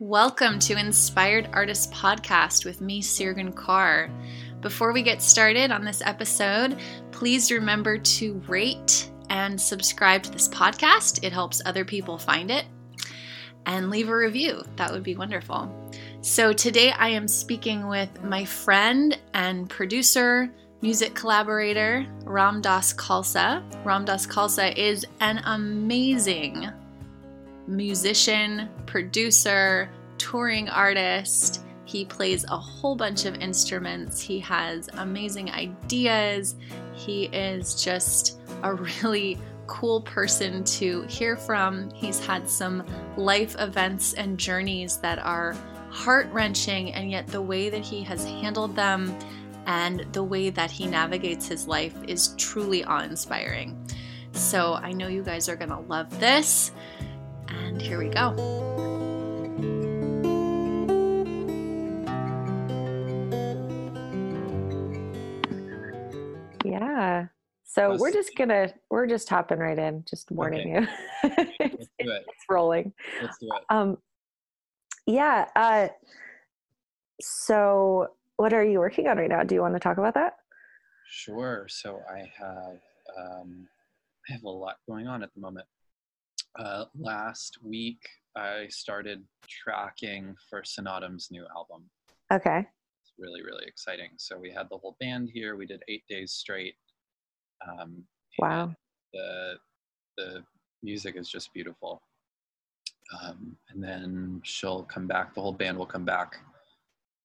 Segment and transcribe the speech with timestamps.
[0.00, 4.10] Welcome to Inspired Artist Podcast with me, Sirgun Kaur.
[4.62, 6.80] Before we get started on this episode,
[7.12, 11.22] please remember to rate and subscribe to this podcast.
[11.22, 12.64] It helps other people find it.
[13.66, 14.62] And leave a review.
[14.76, 15.70] That would be wonderful.
[16.22, 23.62] So, today I am speaking with my friend and producer, music collaborator, Ramdas Khalsa.
[23.84, 26.72] Ramdas Khalsa is an amazing
[27.66, 31.62] musician, producer, touring artist.
[31.84, 34.20] He plays a whole bunch of instruments.
[34.20, 36.56] He has amazing ideas.
[36.92, 41.90] He is just a really cool person to hear from.
[41.90, 42.84] He's had some
[43.16, 45.56] life events and journeys that are
[45.90, 49.16] heart wrenching, and yet the way that he has handled them
[49.66, 53.78] and the way that he navigates his life is truly awe inspiring.
[54.32, 56.72] So I know you guys are going to love this.
[57.50, 58.34] And here we go.
[66.64, 67.26] Yeah.
[67.64, 70.88] So we're just gonna we're just hopping right in, just warning okay.
[71.22, 71.30] you.
[71.60, 72.24] it's, it.
[72.26, 72.92] it's, rolling.
[73.22, 73.62] Let's do it.
[73.70, 73.98] Um
[75.06, 75.46] yeah.
[75.54, 75.88] Uh
[77.20, 79.42] so what are you working on right now?
[79.42, 80.34] Do you want to talk about that?
[81.08, 81.66] Sure.
[81.68, 82.78] So I have
[83.18, 83.68] um
[84.28, 85.66] I have a lot going on at the moment.
[86.58, 88.00] Uh, last week,
[88.36, 91.84] I started tracking for Snatam's new album.
[92.32, 92.58] Okay.
[92.58, 94.10] It's really, really exciting.
[94.18, 95.56] So we had the whole band here.
[95.56, 96.74] We did eight days straight.
[97.68, 98.04] Um,
[98.38, 98.74] wow.
[99.12, 99.54] The
[100.16, 100.44] the
[100.82, 102.02] music is just beautiful.
[103.22, 105.34] Um, and then she'll come back.
[105.34, 106.36] The whole band will come back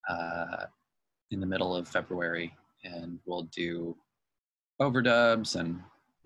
[0.09, 0.65] uh,
[1.31, 2.53] in the middle of February,
[2.83, 3.95] and we'll do
[4.81, 5.79] overdubs and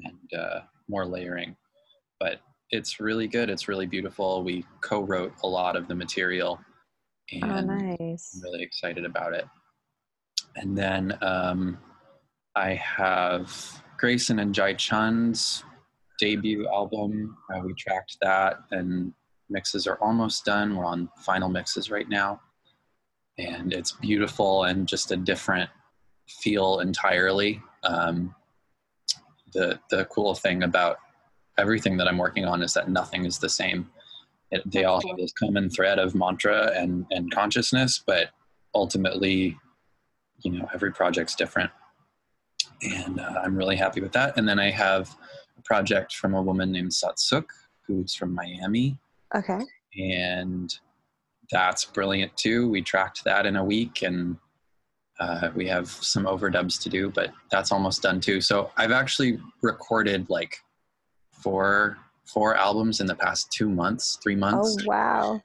[0.03, 1.55] and uh, more layering.
[2.19, 2.39] But
[2.71, 3.49] it's really good.
[3.49, 4.43] It's really beautiful.
[4.43, 8.31] We co-wrote a lot of the material, oh, and oh, nice.
[8.35, 9.45] I'm really excited about it.
[10.55, 11.77] And then um,
[12.55, 15.63] I have Grayson and Jai Chun's
[16.19, 17.37] debut album.
[17.53, 19.13] Uh, we tracked that, and
[19.49, 20.75] mixes are almost done.
[20.75, 22.41] We're on final mixes right now,
[23.37, 25.69] and it's beautiful and just a different
[26.27, 27.61] feel entirely.
[27.83, 28.35] Um,
[29.53, 30.97] the the cool thing about
[31.59, 33.89] everything that I'm working on is that nothing is the same.
[34.51, 38.29] It, they all have this common thread of mantra and, and consciousness, but
[38.73, 39.57] ultimately,
[40.39, 41.69] you know, every project's different.
[42.81, 44.37] And uh, I'm really happy with that.
[44.37, 45.15] And then I have
[45.57, 47.45] a project from a woman named Satsuk,
[47.85, 48.97] who's from Miami.
[49.35, 49.59] Okay.
[49.97, 50.73] And
[51.51, 52.69] that's brilliant too.
[52.69, 54.37] We tracked that in a week and
[55.19, 58.39] uh, we have some overdubs to do, but that's almost done too.
[58.39, 60.57] So I've actually recorded like
[61.41, 64.77] four four albums in the past two months, three months.
[64.81, 65.41] Oh wow!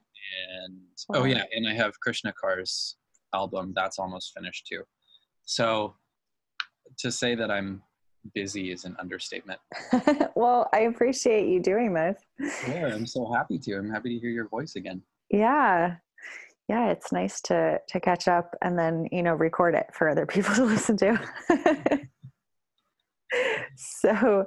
[0.61, 0.77] And
[1.09, 1.21] wow.
[1.21, 2.95] oh yeah, and I have Krishna Kar's
[3.33, 4.83] album that's almost finished too.
[5.43, 5.95] So
[6.97, 7.81] to say that I'm
[8.33, 9.59] busy is an understatement.
[10.35, 12.17] well, I appreciate you doing this.
[12.67, 13.75] Yeah, I'm so happy to.
[13.75, 15.01] I'm happy to hear your voice again.
[15.29, 15.95] Yeah.
[16.67, 20.25] Yeah, it's nice to to catch up and then, you know, record it for other
[20.25, 21.19] people to listen to.
[23.75, 24.45] so,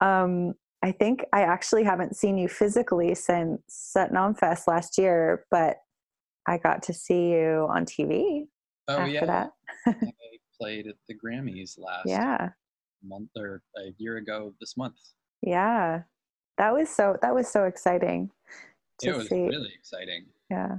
[0.00, 3.60] um I think I actually haven't seen you physically since
[3.96, 5.76] Satnam Fest last year, but
[6.46, 8.46] I got to see you on TV.
[8.88, 9.50] Oh after yeah, that.
[9.86, 9.94] I
[10.60, 12.48] played at the Grammys last yeah
[13.04, 14.96] month or a year ago this month.
[15.42, 16.02] Yeah,
[16.58, 18.30] that was so that was so exciting.
[19.02, 19.42] It was see.
[19.42, 20.26] really exciting.
[20.50, 20.76] Yeah,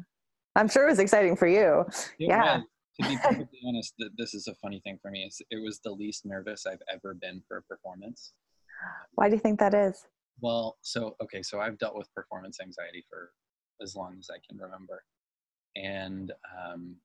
[0.55, 1.85] I'm sure it was exciting for you.
[2.19, 2.57] It yeah.
[2.57, 2.65] Was.
[3.01, 5.29] To be perfectly honest, this is a funny thing for me.
[5.49, 8.33] It was the least nervous I've ever been for a performance.
[9.15, 10.05] Why do you think that is?
[10.41, 13.31] Well, so okay, so I've dealt with performance anxiety for
[13.81, 15.03] as long as I can remember,
[15.75, 16.95] and um,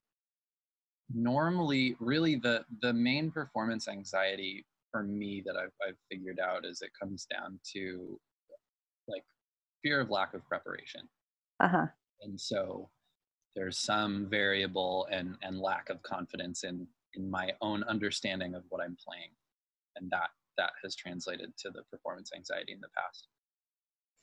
[1.12, 6.82] normally, really the the main performance anxiety for me that I've I've figured out is
[6.82, 8.18] it comes down to
[9.06, 9.24] like
[9.82, 11.08] fear of lack of preparation.
[11.60, 11.86] Uh huh.
[12.22, 12.90] And so
[13.54, 18.82] there's some variable and and lack of confidence in in my own understanding of what
[18.82, 19.30] I'm playing,
[19.96, 23.28] and that that has translated to the performance anxiety in the past.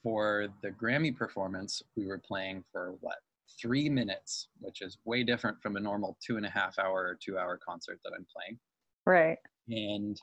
[0.03, 3.15] For the Grammy performance, we were playing for what,
[3.59, 7.17] three minutes, which is way different from a normal two and a half hour or
[7.19, 8.59] two hour concert that I'm playing.
[9.07, 9.37] Right.
[9.69, 10.19] And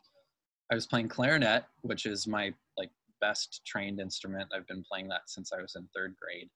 [0.70, 4.50] I was playing clarinet, which is my like best trained instrument.
[4.54, 6.48] I've been playing that since I was in third grade.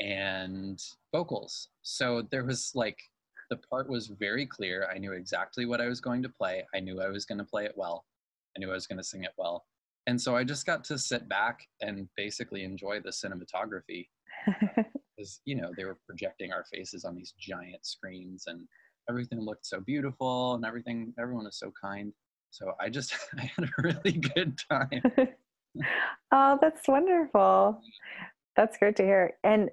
[0.00, 0.80] And
[1.12, 1.68] vocals.
[1.82, 2.98] So there was like
[3.50, 4.88] the part was very clear.
[4.92, 6.64] I knew exactly what I was going to play.
[6.74, 8.04] I knew I was going to play it well.
[8.56, 9.64] I knew I was going to sing it well.
[10.06, 14.08] And so I just got to sit back and basically enjoy the cinematography.
[14.78, 14.82] Uh,
[15.22, 18.66] because you know they were projecting our faces on these giant screens and
[19.08, 22.12] everything looked so beautiful and everything everyone was so kind
[22.50, 25.02] so i just i had a really good time
[26.32, 27.80] oh that's wonderful
[28.56, 29.70] that's great to hear and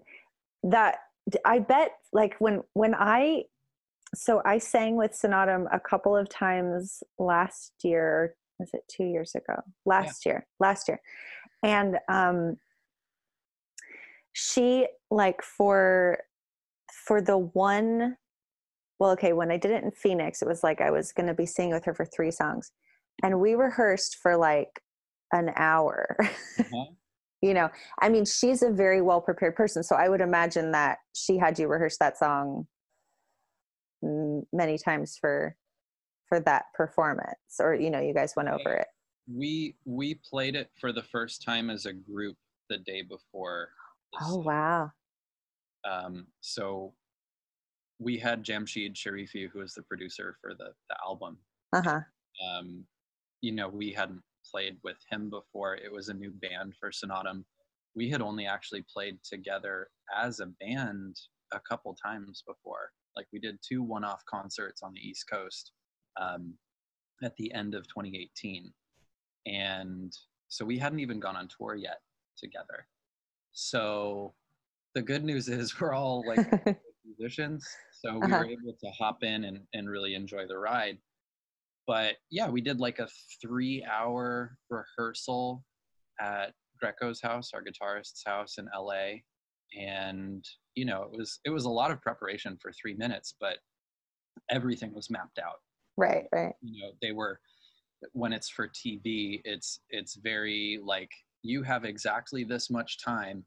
[0.63, 0.99] that
[1.45, 3.43] i bet like when when i
[4.15, 9.35] so i sang with Snatam a couple of times last year was it two years
[9.35, 10.33] ago last yeah.
[10.33, 10.99] year last year
[11.63, 12.55] and um
[14.33, 16.19] she like for
[17.07, 18.15] for the one
[18.99, 21.33] well okay when i did it in phoenix it was like i was going to
[21.33, 22.71] be singing with her for three songs
[23.23, 24.81] and we rehearsed for like
[25.31, 26.85] an hour uh-huh.
[27.41, 27.69] you know
[28.01, 31.57] i mean she's a very well prepared person so i would imagine that she had
[31.57, 32.67] you rehearse that song
[34.53, 35.55] many times for
[36.29, 38.87] for that performance or you know you guys went over it?
[39.27, 42.37] We we played it for the first time as a group
[42.69, 43.69] the day before
[44.21, 44.91] oh wow.
[45.89, 46.93] Um so
[47.99, 51.37] we had Jamshied Sharifi who was the producer for the the album.
[51.73, 51.99] Uh-huh.
[52.47, 52.85] Um
[53.41, 55.75] you know we hadn't played with him before.
[55.75, 57.43] It was a new band for Snatam.
[57.95, 61.17] We had only actually played together as a band
[61.51, 62.91] a couple times before.
[63.15, 65.71] Like we did two one-off concerts on the east coast
[66.19, 66.53] um,
[67.23, 68.71] at the end of 2018
[69.45, 70.13] and
[70.47, 72.01] so we hadn't even gone on tour yet
[72.37, 72.87] together.
[73.51, 74.33] So
[74.95, 78.39] the good news is we're all like musicians so we uh-huh.
[78.39, 80.97] were able to hop in and, and really enjoy the ride.
[81.87, 83.07] But yeah we did like a
[83.41, 85.63] three hour rehearsal
[86.19, 89.15] at Grecco's house our guitarist's house in la
[89.77, 90.45] and
[90.75, 93.57] you know it was it was a lot of preparation for three minutes but
[94.49, 95.57] everything was mapped out
[95.99, 97.39] right right you know they were
[98.13, 101.11] when it's for tv it's it's very like
[101.41, 103.43] you have exactly this much time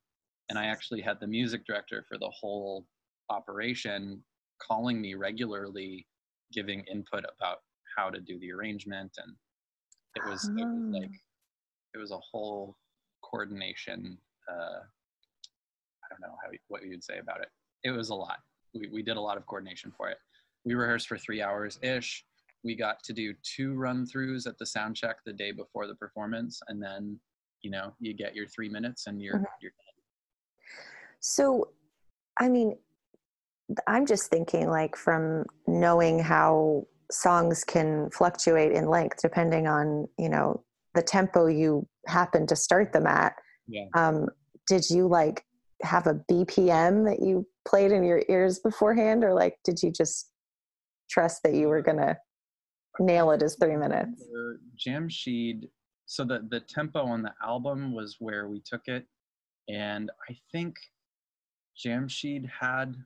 [0.51, 2.87] and i actually had the music director for the whole
[3.31, 4.23] operation
[4.61, 6.07] calling me regularly
[6.53, 7.59] giving input about
[7.97, 9.33] how to do the arrangement and
[10.15, 10.61] it was, oh.
[10.61, 11.95] it was like ah.
[11.95, 12.77] it was a whole
[13.25, 14.19] coordination
[14.51, 17.49] uh, i don't know how what you'd say about it
[17.85, 18.39] it was a lot
[18.75, 20.19] we, we did a lot of coordination for it
[20.65, 22.25] we rehearsed for three hours ish
[22.64, 25.94] we got to do two run throughs at the sound check the day before the
[25.94, 27.19] performance and then
[27.62, 29.44] you know you get your three minutes and you're mm-hmm.
[29.61, 30.85] you're done.
[31.20, 31.69] so
[32.38, 32.76] i mean
[33.87, 40.29] i'm just thinking like from knowing how songs can fluctuate in length depending on you
[40.29, 40.62] know
[40.94, 43.35] the tempo you happen to start them at
[43.69, 43.85] yeah.
[43.94, 44.26] um,
[44.67, 45.44] did you like
[45.82, 50.31] have a bpm that you played in your ears beforehand or like did you just
[51.11, 52.17] trust that you were gonna
[53.00, 54.23] nail it as three minutes.
[54.77, 55.69] Jamshid
[56.06, 59.06] so the the tempo on the album was where we took it.
[59.69, 60.77] And i think
[61.83, 62.97] jamshid had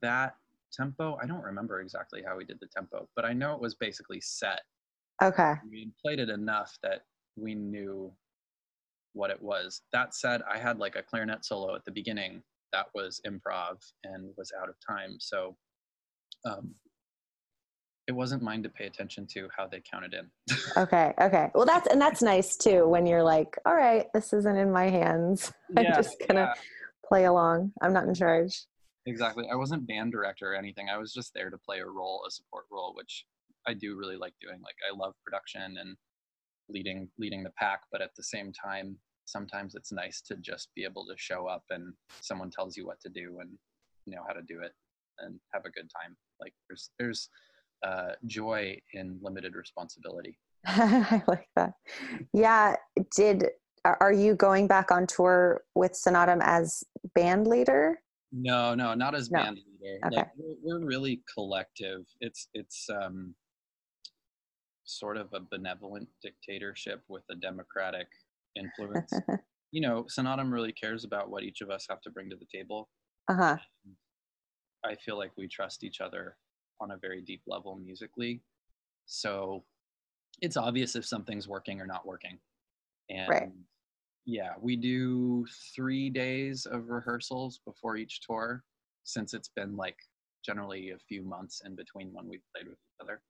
[0.00, 0.36] that
[0.72, 1.18] tempo.
[1.22, 4.20] I don't remember exactly how we did the tempo but i know it was basically
[4.20, 4.62] set.
[5.22, 5.54] Okay.
[5.70, 7.02] We played it enough that
[7.36, 8.12] we knew
[9.12, 9.82] what it was.
[9.92, 12.42] That said i had like a clarinet solo at the beginning
[12.72, 15.16] that was improv and was out of time.
[15.20, 15.56] So
[16.44, 16.74] um,
[18.06, 20.30] it wasn't mine to pay attention to how they counted in.
[20.76, 21.50] okay, okay.
[21.54, 24.88] Well, that's and that's nice too when you're like, all right, this isn't in my
[24.90, 25.52] hands.
[25.76, 26.62] I'm just gonna yeah.
[27.06, 27.72] play along.
[27.82, 28.66] I'm not in charge.
[29.06, 29.46] Exactly.
[29.50, 30.88] I wasn't band director or anything.
[30.88, 33.24] I was just there to play a role, a support role, which
[33.66, 34.60] I do really like doing.
[34.62, 35.96] Like I love production and
[36.68, 38.96] leading leading the pack, but at the same time,
[39.26, 43.00] sometimes it's nice to just be able to show up and someone tells you what
[43.00, 43.50] to do and
[44.06, 44.72] know how to do it
[45.20, 46.16] and have a good time.
[46.40, 47.28] Like there's there's
[47.82, 50.38] uh, joy in limited responsibility.
[50.66, 51.74] I like that.
[52.32, 52.76] Yeah.
[53.16, 53.46] Did
[53.84, 56.82] are you going back on tour with Snatam as
[57.14, 58.00] band leader?
[58.32, 59.40] No, no, not as no.
[59.42, 59.98] band leader.
[60.06, 60.16] Okay.
[60.16, 62.00] Like, we're, we're really collective.
[62.20, 63.34] It's it's um,
[64.84, 68.06] sort of a benevolent dictatorship with a democratic
[68.56, 69.12] influence.
[69.70, 72.46] you know, Snatam really cares about what each of us have to bring to the
[72.52, 72.88] table.
[73.28, 73.56] Uh huh.
[74.84, 76.36] I feel like we trust each other
[76.80, 78.42] on a very deep level musically.
[79.06, 79.64] So
[80.40, 82.38] it's obvious if something's working or not working.
[83.10, 83.48] And right.
[84.26, 88.62] yeah, we do three days of rehearsals before each tour
[89.04, 89.96] since it's been like
[90.44, 93.20] generally a few months in between when we've played with each other.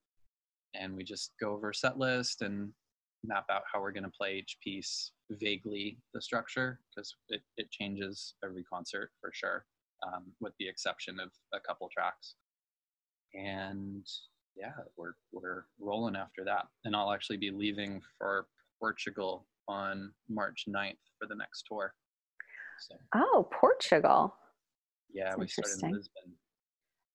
[0.75, 2.73] And we just go over set list and
[3.25, 7.71] map out how we're going to play each piece vaguely the structure because it, it
[7.71, 9.65] changes every concert for sure
[10.07, 12.35] um, with the exception of a couple tracks
[13.35, 14.07] and
[14.57, 16.67] yeah, we're we're rolling after that.
[16.85, 18.47] And I'll actually be leaving for
[18.81, 21.95] Portugal on March 9th for the next tour.
[22.81, 22.95] So.
[23.15, 24.35] Oh, Portugal.
[25.13, 25.93] Yeah, That's we started in.
[25.93, 26.33] Lisbon.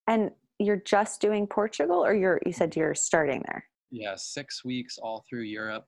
[0.07, 3.63] And you're just doing Portugal, or you're you said you're starting there?
[3.91, 5.85] Yeah, six weeks all through Europe,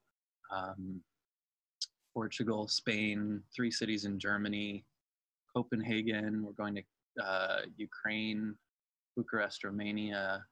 [0.52, 1.02] um,
[2.14, 4.86] Portugal, Spain, three cities in Germany,
[5.56, 6.44] Copenhagen.
[6.44, 8.56] We're going to uh, Ukraine,
[9.16, 10.44] Bucharest, Romania,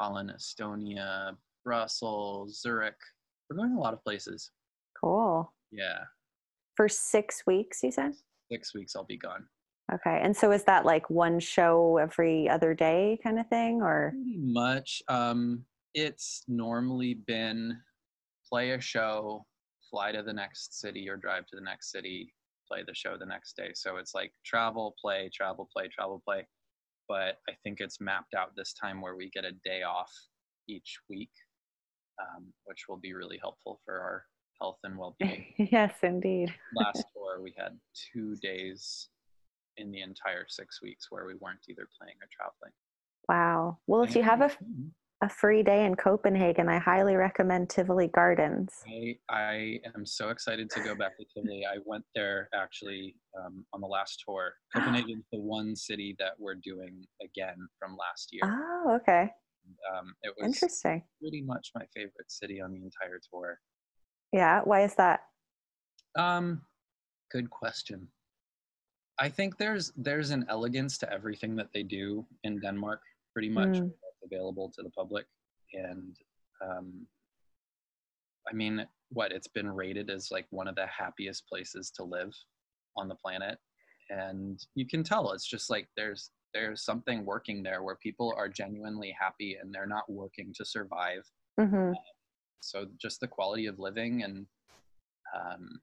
[0.00, 2.96] Tallinn, Estonia, Brussels, Zurich.
[3.48, 4.50] We're going a lot of places.
[5.00, 5.52] Cool.
[5.70, 6.00] Yeah,
[6.76, 8.12] For six weeks, you said.
[8.50, 9.46] six weeks I'll be gone.
[9.92, 10.20] Okay.
[10.22, 14.12] And so is that like one show every other day kind of thing, or?
[14.14, 15.02] Pretty much.
[15.08, 17.78] Um, it's normally been
[18.50, 19.46] play a show,
[19.90, 22.32] fly to the next city or drive to the next city,
[22.70, 23.70] play the show the next day.
[23.74, 26.46] So it's like travel, play, travel, play, travel, play.
[27.08, 30.12] But I think it's mapped out this time where we get a day off
[30.68, 31.30] each week,
[32.20, 34.24] um, which will be really helpful for our
[34.60, 35.46] health and well-being.
[35.72, 36.54] yes, indeed.
[36.74, 37.78] Last tour, we had
[38.12, 39.08] two days
[39.78, 42.72] in the entire six weeks where we weren't either playing or traveling.
[43.28, 43.78] Wow.
[43.86, 44.50] Well, if you have a,
[45.22, 48.72] a free day in Copenhagen, I highly recommend Tivoli Gardens.
[48.86, 51.64] I, I am so excited to go back to Tivoli.
[51.66, 54.54] I went there actually um, on the last tour.
[54.74, 58.42] Copenhagen is the one city that we're doing again from last year.
[58.44, 59.28] Oh, okay.
[59.92, 61.02] Um, it was Interesting.
[61.20, 63.58] pretty much my favorite city on the entire tour.
[64.32, 64.60] Yeah.
[64.64, 65.20] Why is that?
[66.16, 66.62] Um,
[67.32, 68.06] good question.
[69.18, 73.00] I think there's there's an elegance to everything that they do in Denmark,
[73.32, 73.92] pretty much Mm.
[74.30, 75.26] Available to the public.
[75.72, 76.16] And
[76.64, 77.06] um,
[78.50, 82.32] I mean, what it's been rated as like one of the happiest places to live
[82.96, 83.58] on the planet,
[84.10, 88.48] and you can tell it's just like there's there's something working there where people are
[88.48, 91.22] genuinely happy and they're not working to survive.
[91.60, 91.92] Hmm
[92.60, 94.46] so just the quality of living and
[95.36, 95.80] um,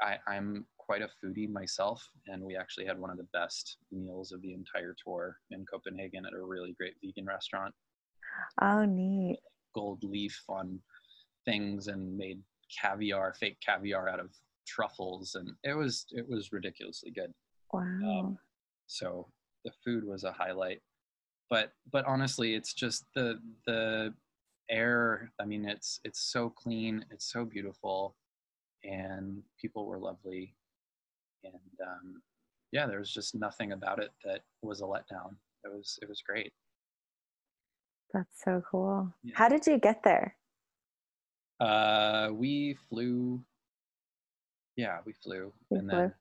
[0.00, 4.32] I, i'm quite a foodie myself and we actually had one of the best meals
[4.32, 7.72] of the entire tour in copenhagen at a really great vegan restaurant
[8.60, 9.38] Oh, neat.
[9.72, 10.80] gold leaf on
[11.44, 12.40] things and made
[12.76, 14.30] caviar fake caviar out of
[14.66, 17.32] truffles and it was it was ridiculously good
[17.72, 17.82] Wow.
[17.82, 18.38] Um,
[18.88, 19.28] so
[19.64, 20.80] the food was a highlight
[21.48, 24.12] but but honestly it's just the the
[24.68, 28.16] air i mean it's it's so clean it's so beautiful
[28.82, 30.56] and people were lovely
[31.44, 31.54] and
[31.86, 32.20] um,
[32.72, 36.22] yeah there was just nothing about it that was a letdown it was it was
[36.26, 36.52] great
[38.12, 39.12] That's so cool.
[39.22, 39.34] Yeah.
[39.36, 40.36] How did you get there?
[41.60, 43.44] uh we flew
[44.76, 46.12] yeah we flew You and then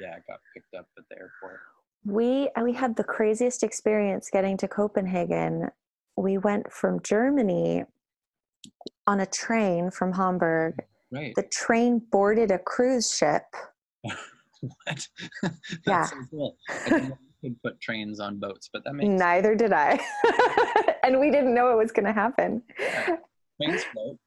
[0.00, 1.60] yeah got picked up at the airport
[2.06, 5.68] We we had the craziest experience getting to Copenhagen.
[6.16, 7.84] We went from Germany
[9.06, 10.74] on a train from Hamburg.
[11.12, 13.44] right The train boarded a cruise ship.
[14.84, 15.08] what
[15.86, 16.04] Yeah.
[16.04, 16.56] so cool.
[16.68, 20.00] I didn't know you could put trains on boats but that makes Neither did I.
[21.04, 22.62] and we didn't know it was going to happen.
[23.60, 24.18] trains float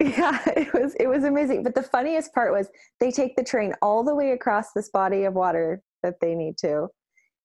[0.00, 1.62] Yeah, it was it was amazing.
[1.62, 2.68] But the funniest part was
[3.00, 6.56] they take the train all the way across this body of water that they need
[6.58, 6.88] to.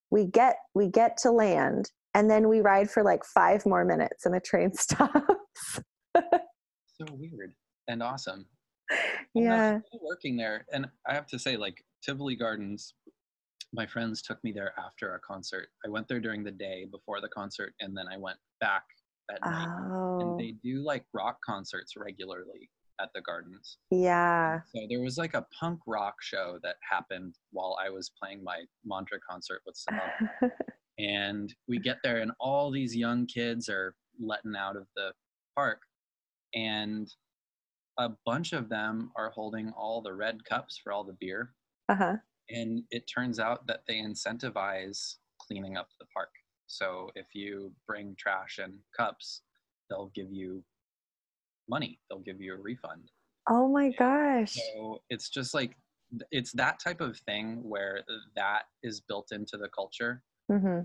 [0.09, 4.25] We get we get to land and then we ride for like 5 more minutes
[4.25, 5.79] and the train stops.
[6.15, 7.53] so weird
[7.87, 8.45] and awesome.
[9.33, 9.79] Yeah.
[10.01, 12.93] working there, and I have to say, like Tivoli Gardens,
[13.73, 15.69] my friends took me there after a concert.
[15.85, 18.83] I went there during the day before the concert, and then I went back
[19.31, 19.67] at night.
[19.91, 20.19] Oh.
[20.19, 22.69] And they do like rock concerts regularly
[23.01, 23.77] at the gardens.
[23.89, 24.59] Yeah.
[24.73, 28.63] So there was like a punk rock show that happened while I was playing my
[28.85, 30.51] mantra concert with Simone.
[30.99, 35.13] and we get there and all these young kids are letting out of the
[35.55, 35.81] park
[36.53, 37.11] and
[37.97, 41.53] a bunch of them are holding all the red cups for all the beer
[41.91, 42.15] uh-huh.
[42.49, 46.29] and it turns out that they incentivize cleaning up the park
[46.67, 49.41] so if you bring trash and cups
[49.89, 50.63] they'll give you
[51.69, 53.11] money they'll give you a refund
[53.49, 54.53] Oh my gosh.
[54.53, 55.75] so it's just like
[56.31, 58.03] it's that type of thing where
[58.35, 60.83] that is built into the culture Mhm.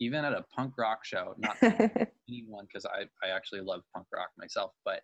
[0.00, 1.56] even at a punk rock show, not
[2.28, 5.02] anyone because I, I actually love punk rock myself, but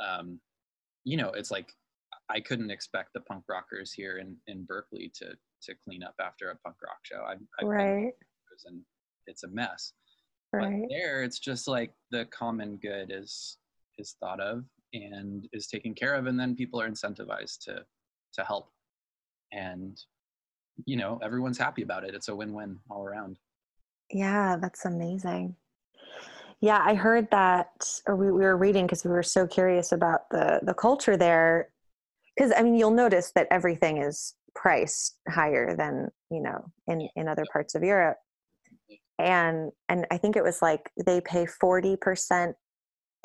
[0.00, 0.40] um,
[1.04, 1.72] you know, it's like
[2.30, 6.50] I couldn't expect the punk rockers here in, in Berkeley to to clean up after
[6.50, 7.24] a punk rock show.
[7.26, 8.12] I've, I've right.
[8.66, 8.80] and
[9.26, 9.92] it's a mess.
[10.52, 10.82] Right.
[10.82, 13.58] But there, it's just like the common good is
[13.98, 17.84] is thought of and is taken care of, and then people are incentivized to
[18.34, 18.70] to help,
[19.52, 19.98] and
[20.86, 22.14] you know, everyone's happy about it.
[22.14, 23.38] It's a win-win all around.
[24.10, 25.56] Yeah, that's amazing.
[26.60, 30.30] Yeah, I heard that, or we, we were reading because we were so curious about
[30.30, 31.68] the the culture there.
[32.36, 37.28] Because I mean, you'll notice that everything is priced higher than you know in in
[37.28, 38.18] other parts of Europe.
[39.18, 42.56] And and I think it was like they pay forty percent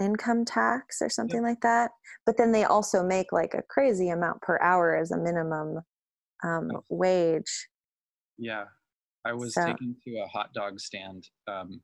[0.01, 1.91] income tax or something like that.
[2.25, 5.79] But then they also make like a crazy amount per hour as a minimum
[6.43, 7.67] um, wage.
[8.37, 8.65] Yeah,
[9.25, 11.81] I was So- taken to a hot dog stand um,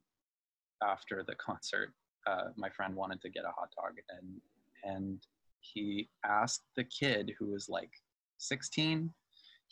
[0.84, 1.94] after the concert.
[2.28, 4.42] Uh, my friend wanted to get a hot dog, and
[4.84, 5.22] and
[5.74, 7.92] he asked the kid who was like
[8.38, 9.12] 16,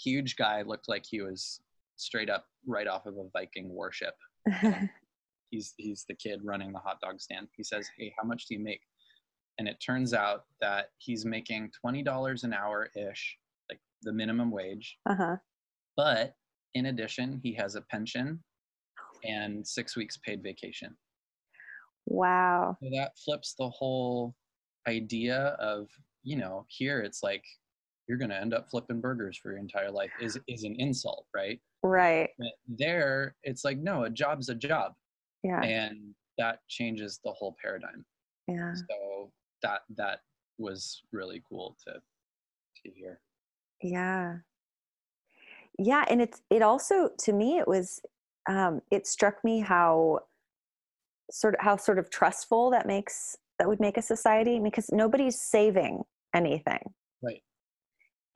[0.01, 1.61] huge guy, looked like he was
[1.97, 4.15] straight up right off of a Viking warship.
[5.49, 7.47] He's he's the kid running the hot dog stand.
[7.55, 8.81] He says, "Hey, how much do you make?"
[9.59, 13.37] And it turns out that he's making twenty dollars an hour ish,
[13.69, 14.97] like the minimum wage.
[15.07, 15.35] uh huh.
[15.95, 16.33] But
[16.73, 18.43] in addition, he has a pension
[19.23, 20.97] and six weeks paid vacation.
[22.07, 22.77] Wow.
[22.81, 24.33] So that flips the whole
[24.87, 25.87] idea of,
[26.23, 27.43] you know, here it's like
[28.07, 31.25] you're going to end up flipping burgers for your entire life is is an insult,
[31.33, 31.59] right?
[31.83, 32.29] Right.
[32.37, 34.93] But there it's like no, a job's a job
[35.43, 35.61] Yeah.
[35.61, 38.05] and that changes the whole paradigm.
[38.47, 38.73] Yeah.
[38.73, 40.19] So that that
[40.57, 43.19] was really cool to to hear.
[43.81, 44.37] Yeah.
[45.79, 48.01] Yeah, and it's it also to me it was
[48.49, 50.19] um it struck me how
[51.31, 55.39] sort of how sort of trustful that makes that would make a society because nobody's
[55.39, 56.03] saving
[56.35, 56.81] anything.
[57.21, 57.41] Right.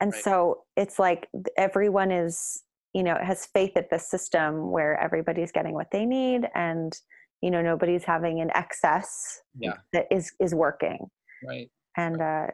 [0.00, 0.22] And Right.
[0.24, 2.62] so it's like everyone is,
[2.94, 6.98] you know, has faith at the system where everybody's getting what they need and
[7.42, 9.74] you know nobody's having an excess Yeah.
[9.92, 11.06] that is is working
[11.46, 11.70] Right.
[11.96, 12.46] and uh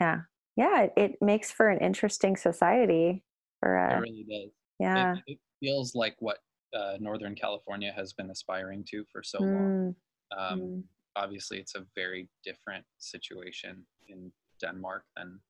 [0.00, 0.18] yeah
[0.56, 3.24] yeah it, it makes for an interesting society
[3.58, 4.50] for It uh really does.
[4.78, 6.38] yeah It, it feels like what
[6.74, 9.94] uh, Northern California has been aspiring to for so long.
[10.32, 10.82] Mm, Um, mm.
[11.16, 15.40] Obviously, it's a very different situation in Denmark than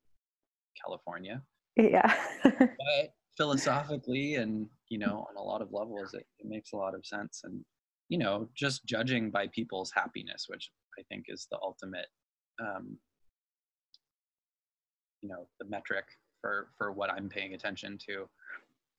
[0.82, 1.42] California,
[1.76, 6.76] yeah but philosophically and you know on a lot of levels, it, it makes a
[6.76, 7.42] lot of sense.
[7.44, 7.64] And
[8.08, 12.08] you know, just judging by people's happiness, which I think is the ultimate,
[12.60, 12.98] um,
[15.22, 16.04] you know, the metric
[16.40, 18.28] for for what I'm paying attention to,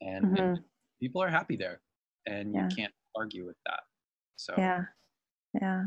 [0.02, 0.60] and, and
[1.00, 1.82] people are happy there,
[2.26, 2.70] and Yeah.
[2.70, 3.82] you can't argue with that.
[4.36, 4.86] So yeah
[5.62, 5.84] yeah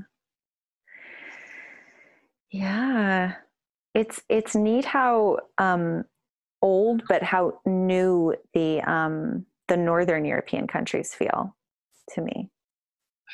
[2.51, 3.35] yeah.
[3.95, 6.05] It's it's neat how um
[6.63, 11.57] old but how new the um the northern european countries feel
[12.15, 12.51] to me.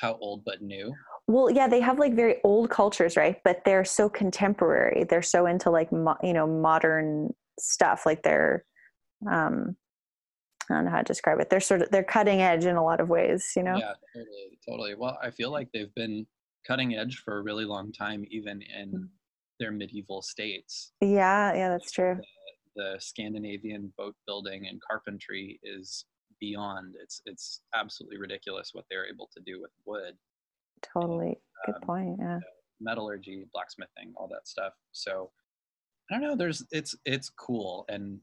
[0.00, 0.94] How old but new.
[1.28, 3.36] well yeah they have like very old cultures right?
[3.44, 5.04] But they're so contemporary.
[5.04, 8.64] They're so into like mo- you know modern stuff like they're
[9.30, 9.76] um
[10.70, 11.50] i don't know how to describe it.
[11.50, 13.76] They're sort of they're cutting edge in a lot of ways, you know?
[13.76, 14.94] Yeah, totally, totally.
[14.94, 16.26] Well, I feel like they've been
[16.66, 19.08] cutting edge for a really long time, even in Mm.
[19.58, 20.92] their medieval states.
[21.00, 22.20] yeah yeah that's true
[22.76, 26.06] The Scandinavian boat building and carpentry is
[26.40, 26.94] beyond.
[27.02, 30.16] It's it's absolutely ridiculous what they're able to do with wood,
[30.82, 32.40] totally good Um, point yeah
[32.80, 34.72] metallurgy, blacksmithing, all that stuff.
[34.92, 35.30] So
[36.10, 36.36] I don't know.
[36.36, 38.20] There's it's it's cool, and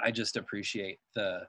[0.00, 1.48] I just appreciate the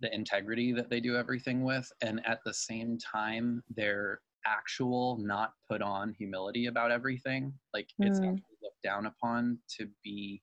[0.00, 5.54] the integrity that they do everything with, and at the same time, their actual not
[5.70, 7.52] put on humility about everything.
[7.74, 8.28] Like it's Mm.
[8.30, 10.42] actually looked down upon to be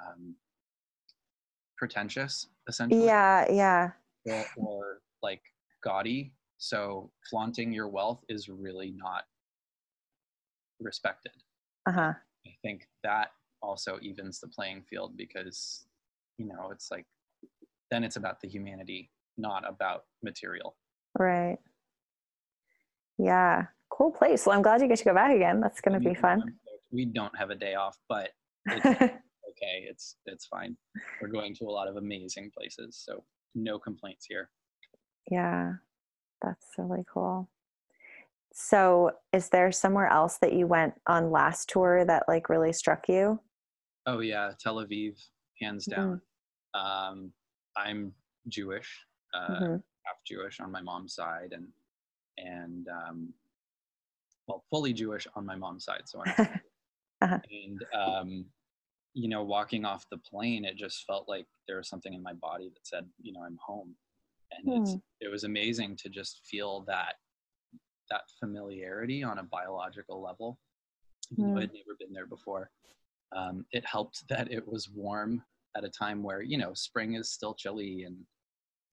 [0.00, 0.34] um,
[1.76, 3.90] pretentious, essentially yeah yeah
[4.24, 5.42] or, or like
[5.82, 6.32] gaudy.
[6.58, 9.24] So flaunting your wealth is really not
[10.80, 11.32] respected.
[11.86, 12.12] uh-huh
[12.46, 15.86] I think that also evens the playing field because,
[16.38, 17.06] you know, it's like
[17.90, 20.76] then it's about the humanity, not about material.
[21.18, 21.58] right
[23.18, 26.08] yeah cool place well i'm glad you get to go back again that's going to
[26.08, 26.42] be fun
[26.90, 28.30] We don't have a day off, but
[28.66, 28.84] it's
[29.50, 29.86] okay.
[29.88, 30.76] It's it's fine.
[31.20, 34.50] We're going to a lot of amazing places, so no complaints here.
[35.30, 35.72] Yeah,
[36.42, 37.48] that's really cool.
[38.52, 43.08] So, is there somewhere else that you went on last tour that like really struck
[43.08, 43.40] you?
[44.04, 45.16] Oh yeah, Tel Aviv,
[45.62, 46.20] hands down.
[46.74, 47.32] Um,
[47.74, 48.12] I'm
[48.48, 48.90] Jewish,
[49.32, 49.82] uh, Mhm.
[50.04, 51.68] half Jewish on my mom's side, and
[52.44, 53.32] and um,
[54.46, 56.02] well, fully Jewish on my mom's side.
[56.06, 56.22] So
[57.22, 57.38] Uh-huh.
[57.50, 58.44] and um,
[59.14, 62.32] you know, walking off the plane, it just felt like there was something in my
[62.32, 63.94] body that said, you know, I'm home,
[64.50, 67.14] and it's it was amazing to just feel that
[68.10, 70.58] that familiarity on a biological level.
[71.30, 71.62] Even though Mm.
[71.62, 72.70] I'd never been there before,
[73.34, 75.42] um, it helped that it was warm
[75.76, 78.16] at a time where you know spring is still chilly, and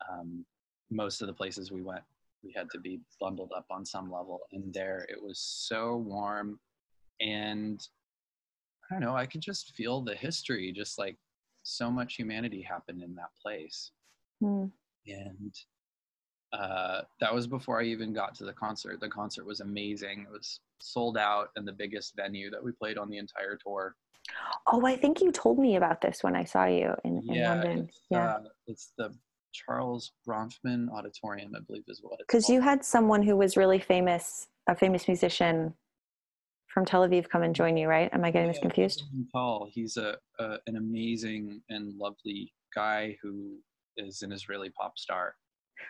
[0.10, 0.46] um,
[0.92, 2.04] most of the places we went,
[2.44, 4.42] we had to be bundled up on some level.
[4.52, 6.60] And there, it was so warm,
[7.20, 7.86] and
[8.90, 11.18] I don't know, I could just feel the history just like
[11.64, 13.92] so much humanity happened in that place.
[14.42, 14.72] Mm.
[15.08, 15.56] And
[16.54, 19.00] uh, that was before I even got to the concert.
[19.00, 20.22] The concert was amazing.
[20.28, 23.96] It was sold out and the biggest venue that we played on the entire tour.
[24.68, 27.50] Oh, I think you told me about this when I saw you in, in yeah,
[27.50, 27.80] London.
[27.88, 28.26] It's, Yeah.
[28.26, 29.14] uh, it's the
[29.52, 33.80] Charles Bronfman Auditorium, I believe, is what it's Because you had someone who was really
[33.80, 35.74] famous, a famous musician
[36.68, 38.10] from Tel Aviv come and join you, right?
[38.14, 39.04] Am I getting this confused?
[39.34, 39.68] Tal.
[39.72, 43.58] He's a, a an amazing and lovely guy who
[43.98, 45.36] is an Israeli pop star.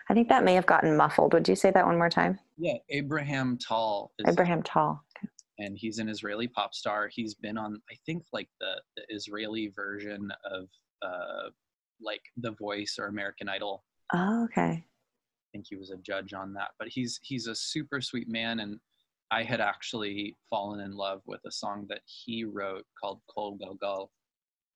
[0.10, 1.34] I think that may have gotten muffled.
[1.34, 2.40] Would you say that one more time?
[2.58, 4.12] Yeah, Abraham Tal.
[4.20, 5.04] is Abraham Tal.
[5.58, 7.10] and he's an Israeli pop star.
[7.12, 10.68] He's been on, I think, like the, the Israeli version of
[11.02, 11.50] uh,
[12.02, 13.84] like The Voice or American Idol.
[14.14, 14.86] Oh, okay.
[14.90, 16.70] I think he was a judge on that.
[16.78, 18.80] But he's he's a super sweet man, and
[19.32, 24.10] I had actually fallen in love with a song that he wrote called "Kol Galgal."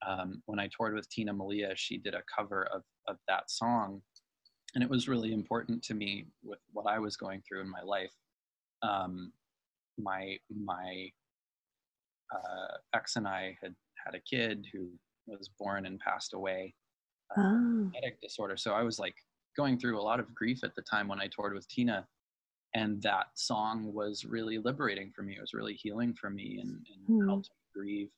[0.05, 4.01] Um, when I toured with Tina Malia, she did a cover of of that song,
[4.75, 7.81] and it was really important to me with what I was going through in my
[7.81, 8.13] life.
[8.81, 9.31] Um,
[9.97, 11.09] my my
[12.33, 14.89] uh, ex and I had had a kid who
[15.27, 16.73] was born and passed away
[17.37, 17.89] Oh.
[17.93, 18.57] genetic disorder.
[18.57, 19.15] So I was like
[19.55, 22.07] going through a lot of grief at the time when I toured with Tina.
[22.75, 25.35] And that song was really liberating for me.
[25.37, 27.27] It was really healing for me and, and Hmm.
[27.29, 28.09] helped me grieve.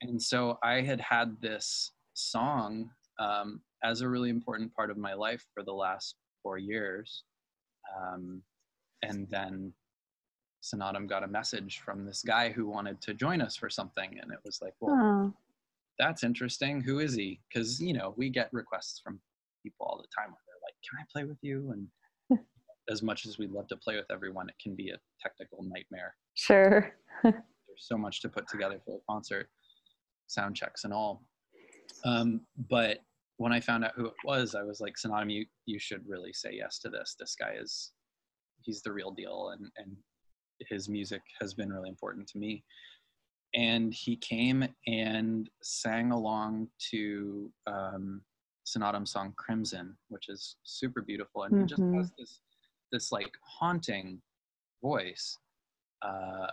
[0.00, 5.14] And so I had had this song um, as a really important part of my
[5.14, 7.24] life for the last four years.
[7.96, 8.42] Um,
[9.02, 9.72] and then
[10.62, 14.18] Snatam got a message from this guy who wanted to join us for something.
[14.20, 15.34] And it was like, well.
[15.98, 16.80] That's interesting.
[16.80, 17.40] Who is he?
[17.48, 19.20] Because you know we get requests from
[19.62, 22.38] people all the time where they're like, "Can I play with you?" And
[22.90, 26.14] as much as we'd love to play with everyone, it can be a technical nightmare.
[26.34, 26.94] Sure.
[27.22, 27.44] There's
[27.78, 29.48] so much to put together for a concert,
[30.26, 31.24] sound checks and all.
[32.04, 32.98] Um, but
[33.38, 36.32] when I found out who it was, I was like, "Snatam, you you should really
[36.32, 37.16] say yes to this.
[37.18, 37.92] This guy is
[38.62, 39.96] he's the real deal, and and
[40.68, 42.64] his music has been really important to me."
[43.54, 48.22] And he came and sang along to um,
[48.66, 52.40] Snatam song Crimson, which is super beautiful, and he just has this
[52.92, 54.20] this like haunting
[54.82, 55.36] voice.
[56.02, 56.46] Uh,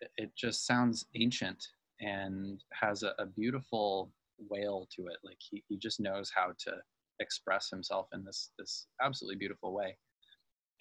[0.00, 1.64] it- it just sounds ancient
[2.00, 4.12] and has a, a beautiful
[4.50, 5.18] wail to it.
[5.22, 6.72] Like he, he just knows how to
[7.20, 9.96] express himself in this this absolutely beautiful way.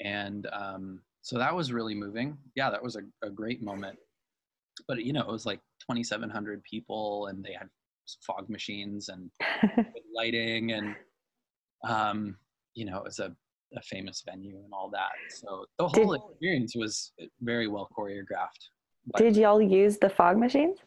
[0.04, 2.36] And um, so that was really moving.
[2.56, 4.00] Yeah, that was a, a great moment
[4.88, 7.68] but you know it was like 2700 people and they had
[8.26, 9.30] fog machines and
[10.16, 10.96] lighting and
[11.88, 12.36] um
[12.74, 13.34] you know it was a,
[13.78, 18.70] a famous venue and all that so the Did- whole experience was very well choreographed
[19.18, 20.78] Did y'all use the fog machines?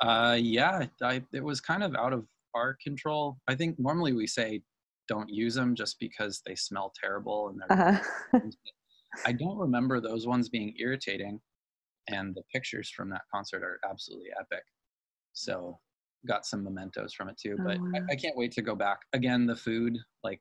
[0.00, 4.26] uh yeah I, it was kind of out of our control i think normally we
[4.26, 4.62] say
[5.08, 8.40] don't use them just because they smell terrible and they're Uh-huh.
[9.26, 11.38] I don't remember those ones being irritating,
[12.08, 14.64] and the pictures from that concert are absolutely epic.
[15.32, 15.78] So,
[16.26, 17.56] got some mementos from it too.
[17.60, 17.92] Oh, But wow.
[17.94, 19.46] I, I can't wait to go back again.
[19.46, 20.40] The food, like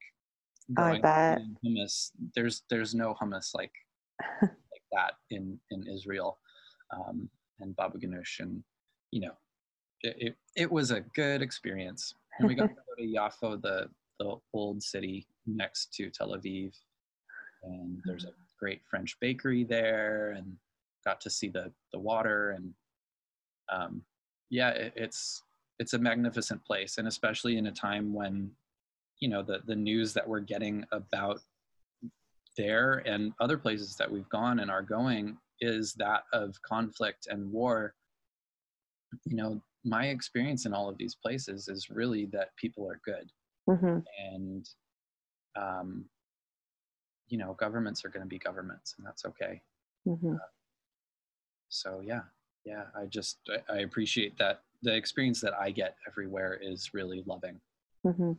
[0.78, 1.42] Oh, I going bet.
[1.66, 2.12] hummus.
[2.36, 3.72] There's there's no hummus like
[4.42, 6.40] like that in in Israel,
[6.96, 8.64] um, and Baba Ganoush, and
[9.12, 9.34] you know,
[10.02, 12.14] it, it it was a good experience.
[12.40, 13.04] And we got to go to
[13.48, 16.74] Yaffo, the the old city next to Tel Aviv,
[17.64, 20.56] and there's a great French bakery there, and
[21.06, 22.74] got to see the the water, and
[23.72, 24.04] um,
[24.50, 25.44] yeah, it, it's
[25.80, 28.52] it's a magnificent place, and especially in a time when
[29.20, 31.40] you know the the news that we're getting about
[32.58, 37.52] there and other places that we've gone and are going is that of conflict and
[37.52, 37.94] war.
[39.26, 43.32] You know my experience in all of these places is really that people are good.
[43.68, 44.00] Hmm
[44.32, 44.68] and
[45.56, 46.06] um,
[47.28, 49.62] you know governments are going to be governments and that's okay.
[50.06, 50.36] Hmm
[51.72, 52.22] so yeah
[52.66, 57.24] yeah i just I, I appreciate that the experience that i get everywhere is really
[57.26, 57.60] loving
[58.04, 58.34] hmm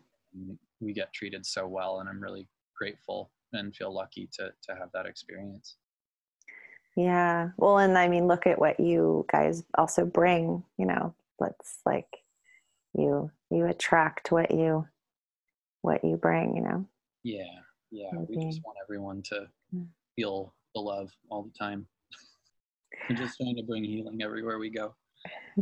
[0.81, 4.91] we get treated so well and i'm really grateful and feel lucky to to have
[4.95, 5.77] that experience
[6.95, 7.51] Yeah.
[7.57, 10.63] Well, and I mean, look at what you guys also bring.
[10.77, 12.09] You know, let's like
[12.93, 14.87] you you attract what you
[15.81, 16.55] what you bring.
[16.57, 16.87] You know.
[17.25, 17.55] yeah
[17.91, 19.89] yeah we just want everyone to Mm.
[20.17, 21.87] feel the love all the time
[23.09, 24.95] we're just trying to bring healing everywhere we go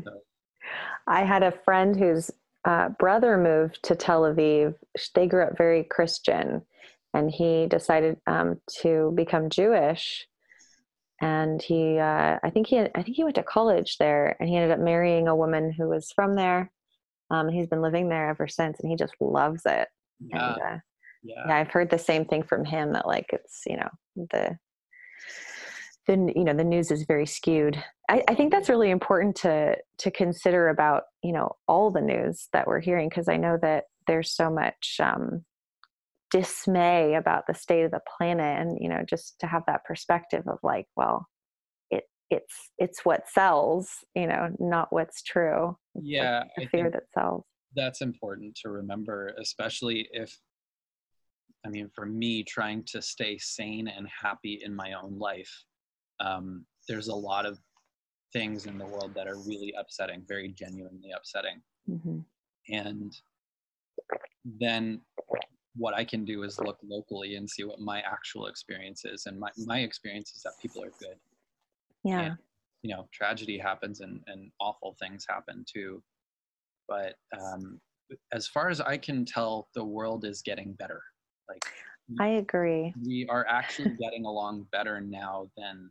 [0.03, 0.11] so,
[1.07, 2.31] I had a friend whose
[2.65, 4.75] uh, brother moved to Tel Aviv.
[5.15, 6.63] They grew up very Christian,
[7.15, 10.27] and he decided um, to become Jewish.
[11.23, 14.57] And he, uh, I think he, I think he went to college there, and he
[14.57, 16.71] ended up marrying a woman who was from there.
[17.31, 19.89] Um, he's been living there ever since, and he just loves it.
[20.21, 20.53] Yeah.
[20.55, 20.79] And, uh,
[21.23, 21.45] yeah.
[21.47, 24.59] yeah, I've heard the same thing from him that like it's you know the
[26.07, 27.83] the you know the news is very skewed.
[28.09, 32.49] I, I think that's really important to to consider about you know all the news
[32.53, 35.45] that we're hearing because I know that there's so much um,
[36.31, 40.45] dismay about the state of the planet, and you know just to have that perspective
[40.49, 41.27] of like, well,
[41.91, 45.77] it it's it's what sells, you know, not what's true.
[45.95, 47.45] It's like Yeah, I fear that sells.
[47.75, 50.37] that's important to remember, especially if,
[51.65, 55.53] I mean, for me, trying to stay sane and happy in my own life,
[56.21, 57.59] um, there's a lot of
[58.33, 61.61] things in the world that are really upsetting, very genuinely upsetting.
[61.87, 62.21] hmm
[62.69, 63.13] And
[64.45, 65.01] then
[65.77, 69.27] what I can do is look locally and see what my actual experience is.
[69.27, 71.17] And my, my experience is that people are good.
[72.05, 72.21] Yeah.
[72.21, 72.37] And,
[72.83, 76.03] you know, tragedy happens and, and awful things happen too.
[76.89, 77.81] But um,
[78.33, 81.01] as far as I can tell, the world is getting better.
[81.49, 81.65] Like
[82.19, 82.93] I agree.
[83.07, 85.91] we are actually getting along better now than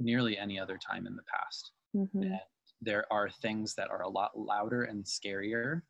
[0.00, 1.72] nearly any other time in the past.
[1.92, 2.40] hmm And
[2.80, 5.82] there are things that are a lot louder and scarier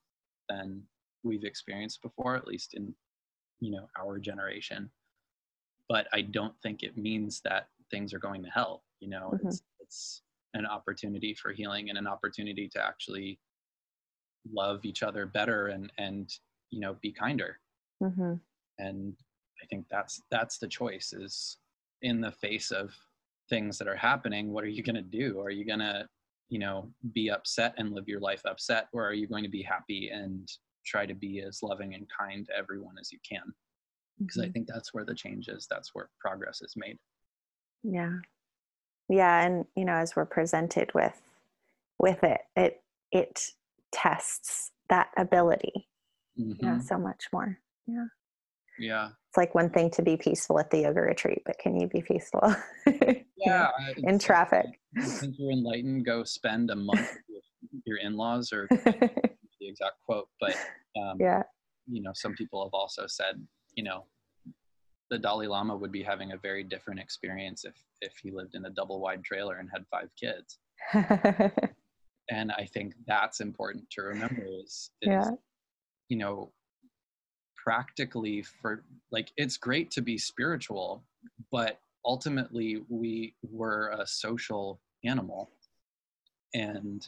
[0.48, 0.82] than
[1.22, 2.94] we've experienced before, at least in
[3.60, 4.90] you know our generation.
[5.88, 8.84] But I don't think it means that things are going to hell.
[9.00, 9.40] You know, Mhm.
[9.44, 10.22] it's it's
[10.54, 13.40] an opportunity for healing and an opportunity to actually
[14.50, 16.30] love each other better and and
[16.70, 17.60] you know be kinder
[18.00, 18.40] hmm
[18.78, 19.16] and
[19.62, 21.58] i think that's that's the choice is
[22.02, 22.94] in the face of
[23.50, 25.40] things that are happening what are you going to do?
[25.40, 26.06] Are you going to
[26.48, 29.62] you know be upset and live your life upset or are you going to be
[29.62, 30.48] happy and
[30.86, 33.52] try to be as loving and kind to everyone as you can?
[34.18, 34.52] Because i Mhm.
[34.54, 36.98] think that's where the change is that's where progress is made.
[37.82, 38.18] Yeah.
[39.08, 41.20] Yeah and you know as we're presented with
[41.98, 42.82] with it it
[43.12, 43.52] it
[43.92, 45.88] tests that ability
[46.36, 46.82] know Mhm.
[46.82, 47.58] so much more.
[47.86, 48.06] Yeah
[48.80, 51.86] yeah it's like one thing to be peaceful at the yoga retreat but can you
[51.86, 52.54] be peaceful
[53.36, 54.66] yeah in traffic
[55.20, 59.28] think you're enlightened go spend a month with your in-laws or the
[59.60, 60.56] exact quote but
[60.98, 61.42] um, yeah
[61.90, 64.06] you know, some people have also said, you know,
[65.10, 68.64] the Dalai Lama would be having a very different experience if if he lived in
[68.64, 70.58] a double wide trailer and had five kids.
[72.32, 75.30] And I think that's important to remember is, is Yeah.
[76.08, 76.52] you know,
[77.62, 81.02] practically for like it's great to be spiritual,
[81.50, 85.50] but ultimately we were a social animal.
[86.54, 87.06] And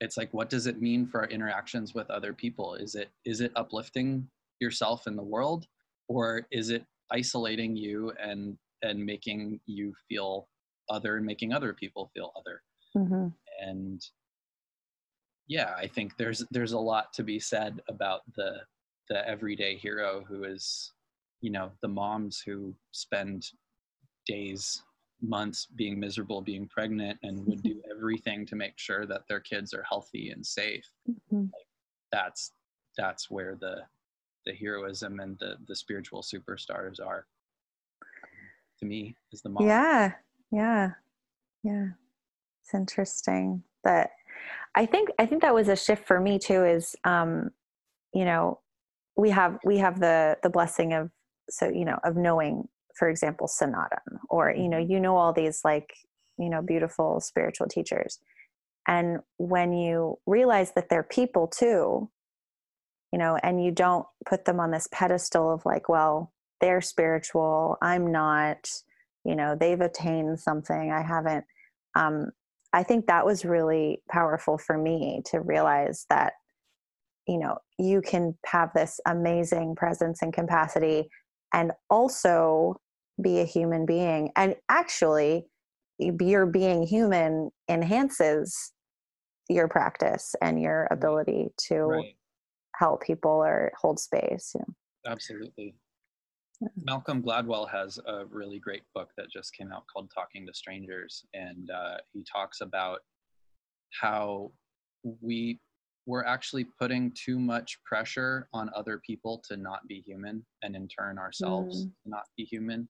[0.00, 2.74] it's like what does it mean for our interactions with other people?
[2.74, 4.28] Is it is it uplifting
[4.60, 5.66] yourself in the world
[6.08, 10.48] or is it isolating you and and making you feel
[10.90, 12.62] other and making other people feel other?
[12.92, 13.28] Hmm
[13.60, 14.04] and
[15.46, 18.60] yeah i think there's there's a lot to be said about the
[19.08, 20.92] the everyday hero who is
[21.40, 23.50] you know the moms who spend
[24.26, 24.82] days
[25.20, 29.72] months being miserable being pregnant and would do everything to make sure that their kids
[29.72, 30.88] are healthy and safe.
[31.30, 31.44] Hmm
[32.14, 32.52] that's
[32.96, 33.78] that's where the
[34.46, 37.26] the heroism and the the spiritual superstars are.
[38.78, 39.66] To me is the mom.
[39.66, 40.12] Yeah.
[40.50, 40.90] Yeah.
[41.62, 41.88] Yeah.
[42.62, 44.10] It's interesting but
[44.74, 47.50] i think i think that was a shift for me too is um
[48.14, 48.58] you know
[49.16, 51.10] we have we have the the blessing of
[51.50, 55.60] so you know of knowing for example Snatam or you know you know all these
[55.64, 55.94] like
[56.38, 58.18] you know beautiful spiritual teachers.
[58.86, 62.10] And when you realize that they're people too
[63.14, 67.78] you know and you don't put them on this pedestal of like well they're spiritual
[67.80, 68.68] i'm not
[69.24, 71.44] you know they've attained something i haven't
[71.94, 72.32] um,
[72.72, 76.32] i think that was really powerful for me to realize that
[77.26, 81.08] you know you can have this amazing presence and capacity
[81.52, 82.76] and also
[83.22, 85.46] be a human being and actually
[85.98, 88.72] your being human enhances
[89.48, 92.14] your practice and your ability to right
[92.76, 94.74] help people or hold space you know.
[95.06, 95.74] Absolutely.
[96.82, 101.24] Malcolm Gladwell has a really great book that just came out called Talking to Strangers,
[101.34, 103.00] and uh, he talks about
[104.00, 104.52] how
[105.20, 105.60] we
[106.06, 110.88] we're actually putting too much pressure on other people to not be human, and in
[110.88, 111.92] turn ourselves Mm.
[112.04, 112.88] not be human.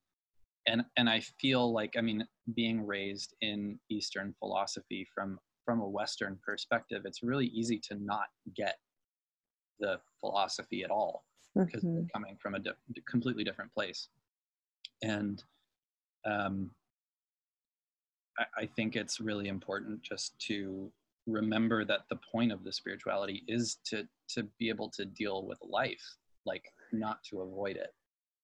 [0.66, 5.88] And and I feel like I mean, being raised in Eastern philosophy from from a
[5.88, 8.78] Western perspective, it's really easy to not get
[9.80, 11.24] the philosophy at all
[11.54, 11.94] because Mhm.
[11.94, 12.72] they're coming from a di-
[13.06, 14.08] completely different place.
[15.02, 15.42] And
[16.24, 16.74] um,
[18.38, 20.92] I, I think it's really important just to
[21.26, 25.58] remember that the point of the spirituality is to to be able to deal with
[25.62, 27.94] life like not to avoid it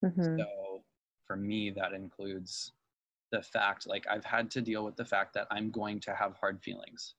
[0.03, 0.37] Mhm.
[0.39, 0.83] so
[1.27, 2.73] for me that includes
[3.31, 6.35] the fact like i've had to deal with the fact that i'm going to have
[6.39, 7.13] hard feelings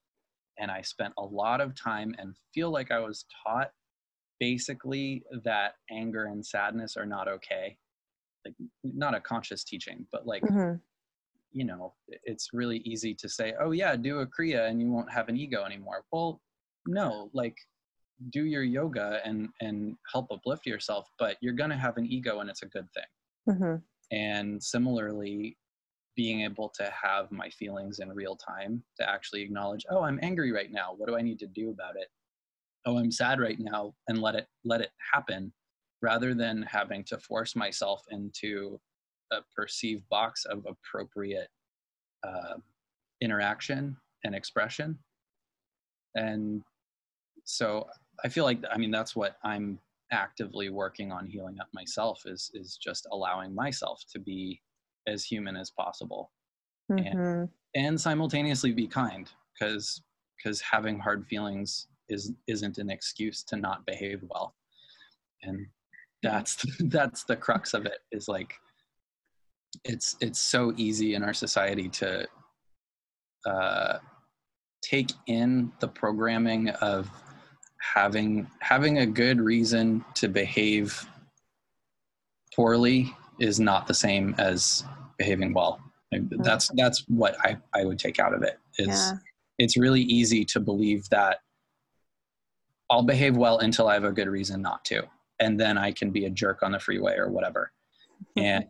[0.58, 3.70] and i spent a lot of time and feel like i was taught
[4.40, 7.78] basically that anger and sadness are not okay
[8.44, 10.80] like not a conscious teaching but like Mhm.
[11.52, 15.10] You know it's really easy to say oh yeah do a kriya and you won't
[15.12, 16.04] have an ego anymore.
[16.10, 16.40] Well
[16.86, 17.56] no like
[18.30, 22.40] do your yoga and and help uplift yourself but you're going to have an ego
[22.40, 23.10] and it's a good thing.
[23.56, 23.82] Mhm.
[24.12, 25.56] and similarly
[26.14, 30.52] being able to have my feelings in real time to actually acknowledge oh i'm angry
[30.52, 30.94] right now.
[30.96, 32.08] What do i need to do about it?
[32.86, 35.52] Oh i'm sad right now and let it let it happen
[36.02, 38.80] rather than having to force myself into
[39.32, 41.48] a perceived box of appropriate
[42.26, 42.54] uh,
[43.20, 44.98] interaction and expression.
[46.14, 46.62] And
[47.44, 47.88] so
[48.24, 49.78] i feel like i mean that's what i'm
[50.12, 54.60] actively working on healing up myself is is just allowing myself to be
[55.08, 56.30] as human as possible
[56.90, 57.50] Mhm.
[57.74, 60.02] and simultaneously be kind because
[60.36, 64.54] because having hard feelings is isn't an excuse to not behave well.
[65.42, 65.66] And
[66.22, 68.54] that's that's the crux of it is like
[69.84, 72.26] it's it's so easy in our society to
[73.46, 73.98] uh,
[74.82, 77.10] take in the programming of
[77.80, 81.04] having having a good reason to behave
[82.54, 84.84] poorly is not the same as
[85.18, 85.80] behaving well.
[86.12, 88.58] That's that's what i i would take out of it.
[88.78, 89.12] Is Yeah.
[89.58, 91.38] it's really easy to believe that
[92.90, 95.02] i'll behave well until i have a good reason not to
[95.40, 97.72] and then i can be a jerk on the freeway or whatever.
[98.36, 98.64] And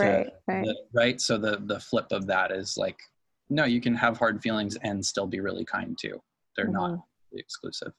[0.00, 0.32] Right.
[0.46, 0.64] Right.
[0.64, 2.98] the, right so the the flip of that is like
[3.48, 6.20] no you can have hard feelings and still be really kind too
[6.56, 7.02] they're not Mhm.
[7.32, 7.92] exclusive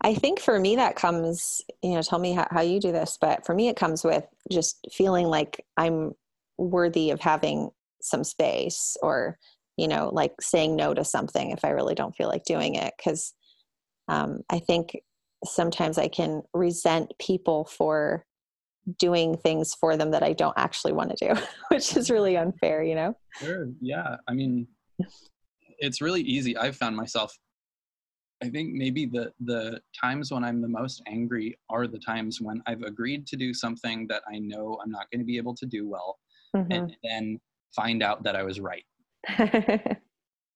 [0.00, 3.16] I think for me that comes, you know, tell me how, how you do this,
[3.18, 6.14] but for me it comes with just feeling like I'm
[6.58, 7.70] worthy of having
[8.02, 9.38] some space or,
[9.78, 12.92] you know, like saying no to something if I really don't feel like doing it.
[13.02, 13.32] Cause
[14.08, 14.98] um, I think
[15.44, 18.26] sometimes I can resent people for
[18.98, 22.82] doing things for them that I don't actually want to do, which is really unfair,
[22.82, 23.16] you know?
[23.40, 23.68] Sure.
[23.80, 24.16] Yeah.
[24.28, 24.66] I mean,
[25.78, 26.56] it's really easy.
[26.56, 27.36] I've found myself.
[28.42, 32.62] I think maybe the the times when I'm the most angry are the times when
[32.66, 35.66] I've agreed to do something that I know I'm not going to be able to
[35.66, 36.18] do well,
[36.54, 36.66] Mhm.
[36.70, 37.40] and then
[37.74, 38.84] find out that I was right.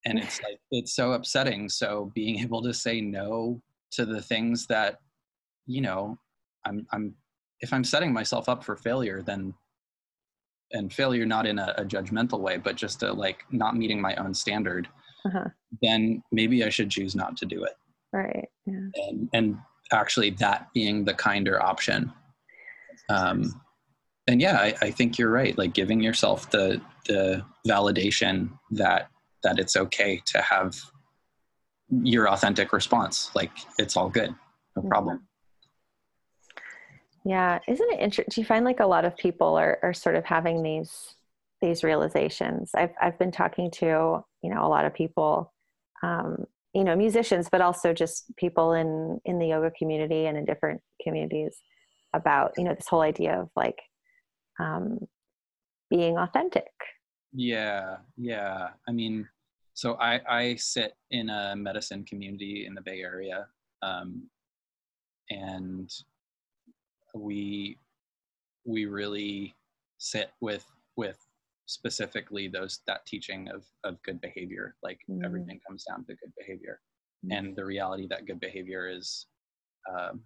[0.05, 1.69] And it's like it's so upsetting.
[1.69, 3.61] So being able to say no
[3.93, 4.99] to the things that,
[5.67, 6.17] you know,
[6.65, 7.15] I'm I'm
[7.61, 9.55] if I'm setting myself up for failure, then
[10.73, 14.15] and failure not in a, a judgmental way, but just a, like not meeting my
[14.17, 14.87] own standard,
[15.25, 15.49] Uh-huh.
[15.83, 17.73] then maybe I should choose not to do it.
[18.13, 18.49] right.
[18.67, 18.89] Yeah.
[19.09, 19.57] And and
[19.93, 22.13] actually that being the kinder option.
[23.09, 23.61] Um
[24.27, 25.57] and yeah, I, I think you're right.
[25.57, 29.09] Like giving yourself the the validation that
[29.43, 30.77] that it's okay to have
[32.03, 33.31] your authentic response.
[33.35, 34.35] Like it's all good.
[34.77, 35.27] No problem.
[37.29, 38.33] Yeah, isn't it interesting?
[38.35, 41.15] Do you find like a lot of people are, are sort of having these
[41.61, 42.71] these realizations?
[42.75, 45.53] I've I've been talking to you know a lot of people,
[46.03, 50.47] um, you know, musicians, but also just people in in the yoga community and in
[50.47, 51.55] different communities
[52.15, 53.79] about you know this whole idea of like
[54.59, 54.99] um,
[55.91, 56.73] being authentic.
[57.35, 58.69] Yeah, yeah.
[58.89, 59.29] I mean,
[59.75, 63.49] so I I sit in a medicine community in the Bay Area,
[63.83, 64.31] um,
[65.29, 65.91] and
[67.19, 67.79] we
[68.65, 69.55] we really
[69.99, 71.19] sit with with
[71.67, 74.77] specifically those that teaching of of good behavior.
[74.83, 75.25] Like Mm.
[75.25, 76.81] everything comes down to good behavior,
[77.27, 77.39] Mm.
[77.39, 79.27] and the reality that good behavior is.
[79.91, 80.25] Um,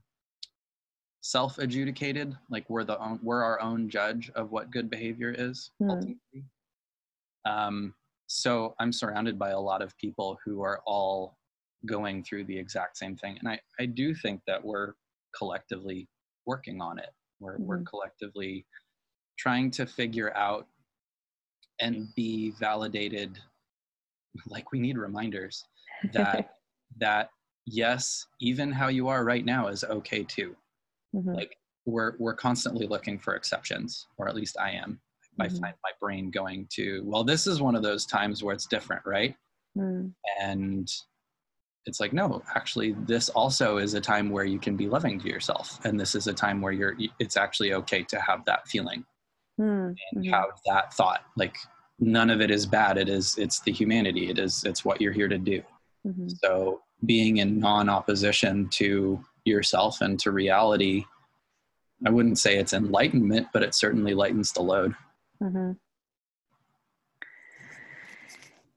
[1.25, 5.71] self adjudicated like we're the own, we're our own judge of what good behavior is
[5.79, 5.91] Hmm.
[5.91, 6.45] ultimately
[7.45, 7.95] um,
[8.27, 11.39] so I'm surrounded by a lot of people who are all
[11.87, 13.37] going through the exact same thing.
[13.39, 14.95] And I, I do think that we're
[15.37, 16.09] collectively
[16.47, 17.11] working on it.
[17.41, 17.87] We're, we're Mhm.
[17.87, 18.67] collectively
[19.39, 20.67] trying to figure out
[21.81, 23.39] and be validated.
[24.47, 25.65] Like we need reminders
[26.13, 26.57] that,
[26.99, 27.31] that
[27.67, 30.57] yes, even how you are right now is okay too.
[31.15, 31.35] Mhm.
[31.35, 35.01] Like we're, we're constantly looking for exceptions, or at least I am.
[35.41, 35.61] I Mhm.
[35.61, 39.05] find my brain going to, well, this is one of those times where it's different,
[39.07, 39.35] right?
[39.77, 40.15] Mm.
[40.41, 40.93] And
[41.87, 45.29] it's like, no, actually, this also is a time where you can be loving to
[45.29, 45.85] yourself.
[45.85, 49.05] And this is a time where you're, it's actually okay to have that feeling
[49.61, 49.95] Mm.
[50.13, 50.31] and Mhm.
[50.31, 51.25] have that thought.
[51.37, 51.57] Like,
[51.99, 55.13] none of it is bad it is it's the humanity it is it's what you're
[55.13, 55.63] here to do
[56.05, 61.05] hmm so being in non-opposition to yourself and to reality
[62.05, 64.97] i wouldn't say it's enlightenment but it certainly lightens the load
[65.39, 65.73] hmm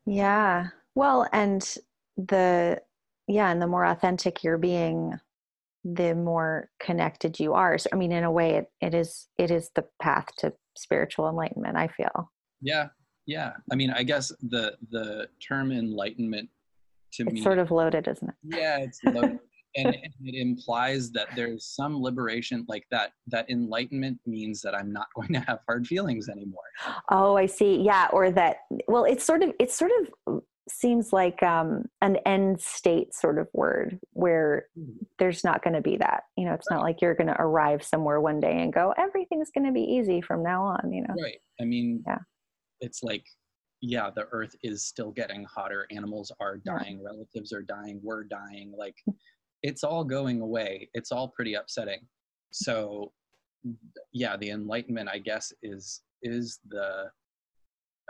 [0.06, 0.68] Yeah.
[0.93, 1.62] Well, and
[2.18, 2.82] the
[3.28, 5.13] yeah, and the more authentic you're being,
[5.84, 7.78] the more connected you are.
[7.78, 11.30] So I mean, in a way it, it is it is the path to spiritual
[11.30, 12.32] enlightenment, I feel.
[12.61, 12.88] yeah
[13.28, 16.47] yeah i mean i guess the the term enlightenment
[17.11, 18.36] to It's me sort of loaded, isn't it?
[18.43, 24.19] yeah it's low, and, and it implies that there's some liberation like that that enlightenment
[24.28, 26.69] means that i'm not going to have hard feelings anymore
[27.09, 27.82] Oh, I see.
[27.82, 28.57] Yeah, or that
[28.88, 33.47] well, it's sort of it's sort of seems like um an end state sort of
[33.53, 34.66] word where
[35.20, 36.24] there's not going to be that.
[36.36, 39.51] You know, it's not like you're going to arrive somewhere one day and go everything's
[39.51, 41.13] going to be easy from now on, you know.
[41.22, 42.18] right i mean Yeah.
[42.82, 43.24] it's like
[43.82, 46.80] yeah the earth is still getting hotter animals are Yeah.
[46.80, 48.95] dying relatives are dying we're dying like
[49.63, 51.99] it's all going away it's all pretty upsetting
[52.51, 53.11] so
[54.13, 57.09] yeah the enlightenment i guess is is the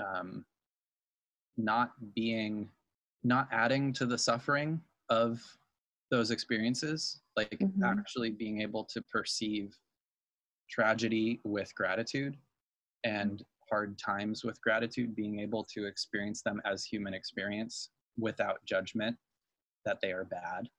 [0.03, 0.45] um
[1.57, 2.69] not being
[3.23, 4.79] not adding to the suffering
[5.09, 5.41] of
[6.11, 7.83] those experiences like Mhm.
[7.83, 9.75] actually being able to perceive
[10.69, 12.37] tragedy with gratitude
[13.03, 19.17] and hard times with gratitude being able to experience them as human experience without judgment
[19.85, 20.69] that they are bad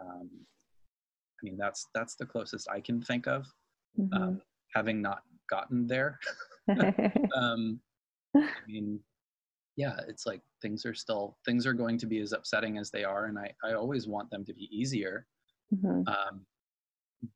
[0.00, 0.28] um,
[1.40, 3.46] i mean that's that's the closest i can think of
[3.98, 4.12] Mhm.
[4.12, 4.42] um,
[4.74, 6.18] having not gotten there
[7.36, 7.80] um,
[8.36, 9.00] I mean,
[9.78, 13.04] yeah, it's like things are still things are going to be as upsetting as they
[13.04, 15.24] are, and I I always want them to be easier.
[15.72, 16.04] Mhm.
[16.08, 16.44] Um,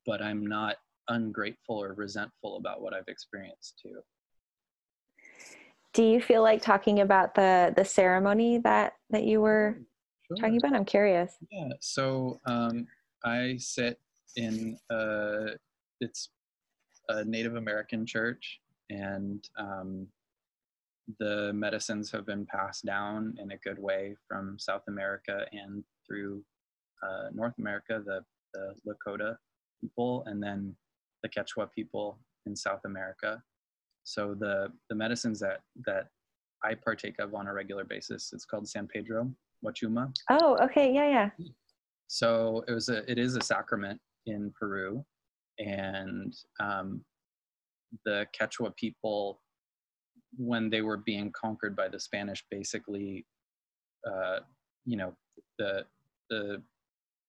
[0.05, 0.75] but I'm not
[1.07, 4.01] ungrateful or resentful about what I've experienced too.
[5.93, 9.79] Do you feel like talking about the the ceremony that that you were
[10.27, 10.37] Sure.
[10.37, 10.73] talking about?
[10.73, 11.37] I'm curious.
[11.49, 11.69] Yeah.
[11.79, 12.87] So um,
[13.23, 14.01] I sit
[14.35, 15.51] in a
[16.01, 16.29] it's
[17.07, 20.07] a Native American church, and um,
[21.19, 26.43] the medicines have been passed down in a good way from South America and through
[27.03, 28.21] uh, North America, the
[28.53, 29.35] the Lakota
[29.81, 30.75] people, and then
[31.23, 33.41] the Quechua people in South America.
[34.03, 36.07] So the the medicines that that
[36.63, 39.31] I partake of on a regular basis, it's called San Pedro
[39.65, 40.13] Wachuma.
[40.29, 40.93] Oh, okay.
[40.93, 41.29] Yeah, yeah.
[42.07, 45.03] So it was a it is a sacrament in Peru,
[45.59, 47.03] and um,
[48.05, 49.41] the Quechua people,
[50.37, 53.25] when they were being conquered by the Spanish, basically,
[54.07, 54.39] uh,
[54.85, 55.13] you know,
[55.57, 55.85] the
[56.29, 56.61] the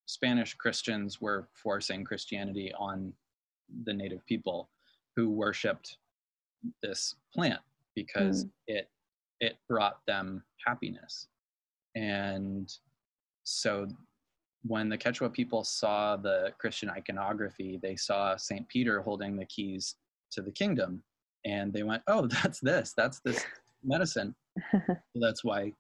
[0.06, 3.12] Spanish Christians were forcing Christianity on
[3.84, 4.70] the native people,
[5.16, 5.98] who worshipped
[6.82, 7.60] this plant
[7.94, 8.88] because it
[9.40, 11.28] it brought them happiness,
[11.94, 12.72] and
[13.44, 13.88] so
[14.66, 19.96] when the Quechua people saw the Christian iconography, they saw Saint Peter holding the keys
[20.30, 21.02] to the kingdom,
[21.44, 22.92] and they went, "Oh, that's this.
[22.96, 23.44] That's this
[23.82, 24.34] medicine."
[25.14, 25.72] that's why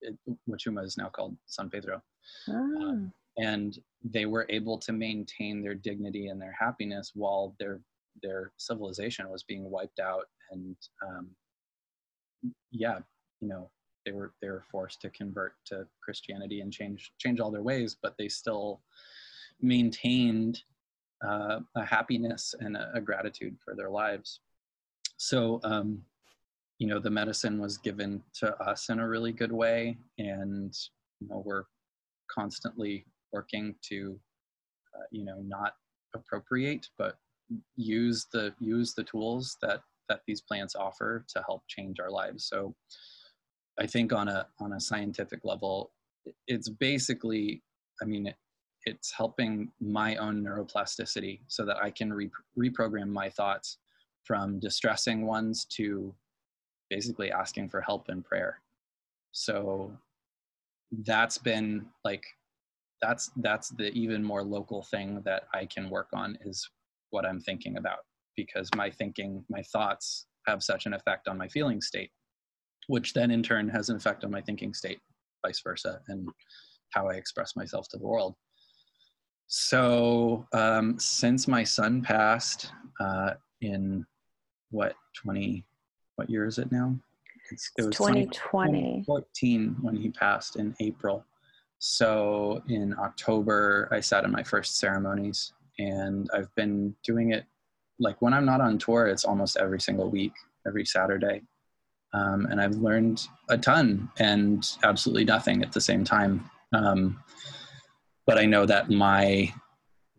[0.00, 0.16] it,
[0.48, 2.02] Wachuma is now called San Pedro,
[2.48, 2.96] Ah,
[3.38, 7.80] and they were able to maintain their dignity and their happiness while their
[8.22, 11.30] their civilization was being wiped out, and um,
[12.70, 12.98] yeah,
[13.40, 13.70] you know,
[14.04, 17.96] they were they were forced to convert to Christianity and change change all their ways,
[18.02, 18.80] but they still
[19.60, 20.62] maintained
[21.24, 24.40] uh, a happiness and a, a gratitude for their lives.
[25.16, 26.02] So, um,
[26.78, 30.74] you know, the medicine was given to us in a really good way, and
[31.20, 31.64] you know, we're
[32.30, 34.18] constantly working to,
[34.96, 35.74] uh, you know, not
[36.14, 37.18] appropriate, but
[37.76, 42.44] use the use the tools that that these plants offer to help change our lives.
[42.46, 42.74] So
[43.78, 45.92] I think on a on a scientific level,
[46.46, 47.62] it's basically,
[48.00, 48.36] I mean, it,
[48.84, 53.78] it's helping my own neuroplasticity so that I can re- reprogram my thoughts
[54.24, 56.14] from distressing ones to
[56.90, 58.60] basically asking for help in prayer.
[59.32, 59.92] So
[61.04, 62.24] that's been like
[63.00, 66.68] that's that's the even more local thing that I can work on is
[67.10, 67.98] what I'm thinking about
[68.36, 72.10] because my thinking, my thoughts have such an effect on my feeling state
[72.86, 75.00] which then in turn has an effect on my thinking state,
[75.44, 76.28] vice versa, and
[76.90, 78.34] how I express myself to the world.
[79.46, 84.04] So um, since my son passed uh, in
[84.72, 85.64] what 20,
[86.16, 86.96] what year is it now?
[87.50, 89.04] It's, it was 20 2020.
[89.06, 91.24] 2014 when he passed in April.
[91.78, 97.44] So in October, I sat in my first ceremonies, and I've been doing it
[97.98, 100.32] like when I'm not on tour, it's almost every single week,
[100.66, 101.42] every Saturday.
[102.14, 106.48] um, and I've learned a ton and absolutely nothing at the same time.
[106.72, 107.22] Um,
[108.26, 109.52] but I know that my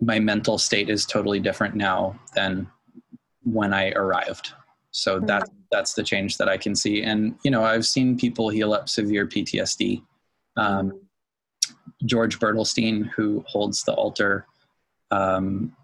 [0.02, 2.68] my mental state is totally different now than
[3.44, 4.54] when I arrived.
[4.92, 5.26] So mm-hmm.
[5.28, 7.04] that that's the change that I can see.
[7.04, 10.04] And you know, I've seen people heal up severe PTSD.
[10.56, 10.98] Um, mm-hmm.
[12.06, 14.46] George Bertelstein, who holds the altar,
[15.12, 15.76] um,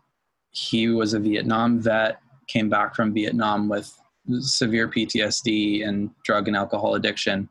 [0.51, 3.93] he was a Vietnam vet, came back from Vietnam with
[4.39, 7.49] severe PTSD and drug and alcohol addiction,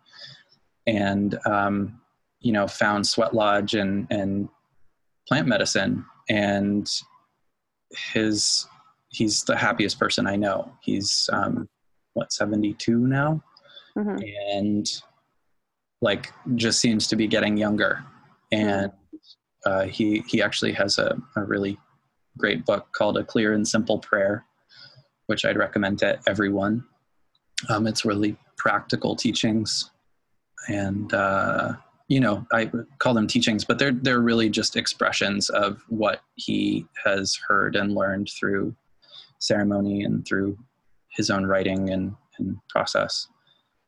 [0.87, 2.01] and um,
[2.41, 4.49] you know found Sweat Lodge and and
[5.27, 6.91] plant medicine, and
[8.13, 8.67] his
[9.09, 10.73] he's the happiest person I know.
[10.83, 11.69] He's um,
[12.15, 13.43] what 72 now,
[13.97, 14.19] mm-hmm.
[14.53, 14.87] and
[16.01, 18.05] like just seems to be getting younger,
[18.53, 18.93] and
[19.67, 21.79] uh, he he actually has a, a really
[22.37, 24.45] great book called A Clear and Simple Prayer
[25.29, 26.85] which I'd recommend to everyone.
[27.69, 29.91] Um, it's really practical teachings,
[30.69, 31.75] and uh,
[32.09, 36.87] you know I call them teachings, but they're they're really just expressions of what he
[37.05, 38.75] has heard and learned through
[39.39, 40.59] ceremony and through
[41.11, 43.28] his own writing and, and process.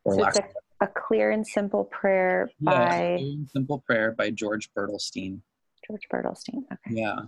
[0.05, 4.71] Or so lack a, a, clear and simple prayer by yeah, simple prayer by George
[4.73, 5.41] Bertelstein.
[5.87, 6.63] George Bertelstein.
[6.73, 7.01] Okay.
[7.03, 7.19] Yeah,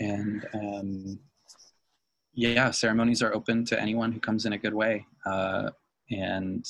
[0.00, 1.18] and um,
[2.34, 5.06] yeah, ceremonies are open to anyone who comes in a good way.
[5.26, 5.70] Uh,
[6.10, 6.64] and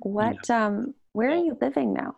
[0.00, 2.16] what, you know, um, where are you living now?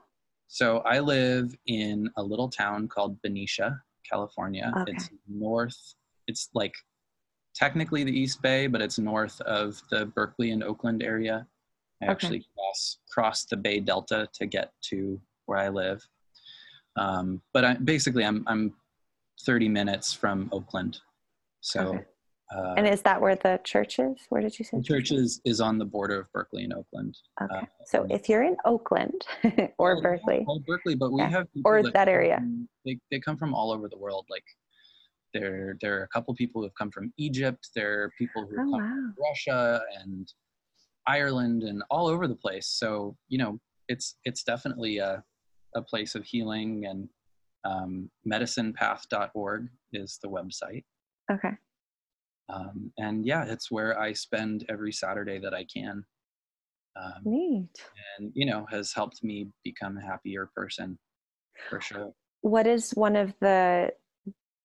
[0.49, 4.73] So I live in a little town called Benicia, California.
[4.77, 4.93] Okay.
[4.93, 5.95] It's north,
[6.27, 6.75] it's like
[7.55, 11.47] technically the East Bay, but it's north of the Berkeley and Oakland area.
[12.01, 12.13] I okay.
[12.13, 16.07] actually cross cross the Bay Delta to get to where I live.
[16.97, 18.75] Um, but I, basically, I'm I'm
[19.45, 21.01] 30 minutes from Oakland,
[21.61, 22.05] so okay.
[22.55, 24.17] Uh, and is that where the church is?
[24.29, 24.77] Where did you say?
[24.77, 27.17] The church is, is on the border of Berkeley and Oakland.
[27.43, 27.55] Okay.
[27.55, 29.25] Uh, so if you're in Oakland
[29.79, 31.31] or well, Berkeley, well, Berkeley, but we yeah.
[31.31, 32.37] have or that, that area.
[32.37, 34.27] From, they they come from all over the world.
[34.29, 34.45] Like
[35.33, 37.69] there there are a couple people who have come from Egypt.
[37.75, 38.79] There are people who oh, come wow.
[38.79, 40.33] from Russia and
[41.07, 42.69] Ireland and all over the place.
[42.69, 43.59] So you know
[43.89, 45.23] it's it's definitely a
[45.75, 47.09] a place of healing and
[47.65, 50.85] um, medicinepath.org is the website.
[51.31, 51.53] Okay.
[52.53, 56.05] Um, and yeah, it's where I spend every Saturday that I can.
[56.97, 57.69] Um, Neat.
[58.19, 60.99] And, you know, has helped me become a happier person
[61.71, 62.13] for sure.
[62.43, 63.93] What is one of the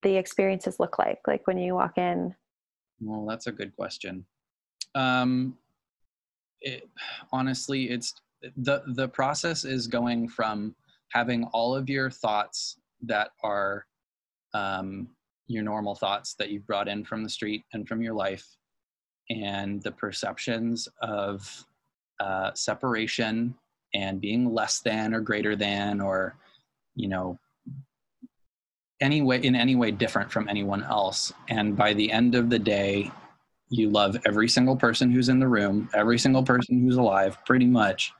[0.03, 2.35] the experiences look like like when you walk in?
[3.01, 4.25] Well that's a good question.
[4.95, 5.57] Um
[6.61, 6.89] it,
[7.31, 8.13] honestly it's
[8.57, 10.75] the the process is going from
[11.11, 13.85] having all of your thoughts that are
[14.53, 15.09] um
[15.47, 18.45] your normal thoughts that you've brought in from the street and from your life
[19.29, 21.65] and the perceptions of
[22.19, 23.53] uh, separation
[23.93, 26.37] and being less than or greater than or
[26.95, 27.37] you know
[28.99, 32.59] any way in any way different from anyone else and by the end of the
[32.59, 33.11] day
[33.69, 37.65] you love every single person who's in the room every single person who's alive pretty
[37.65, 38.11] much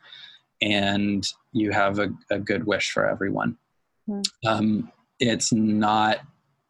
[0.61, 3.57] and you have a, a good wish for everyone
[4.07, 4.23] mm.
[4.45, 6.19] um, it's not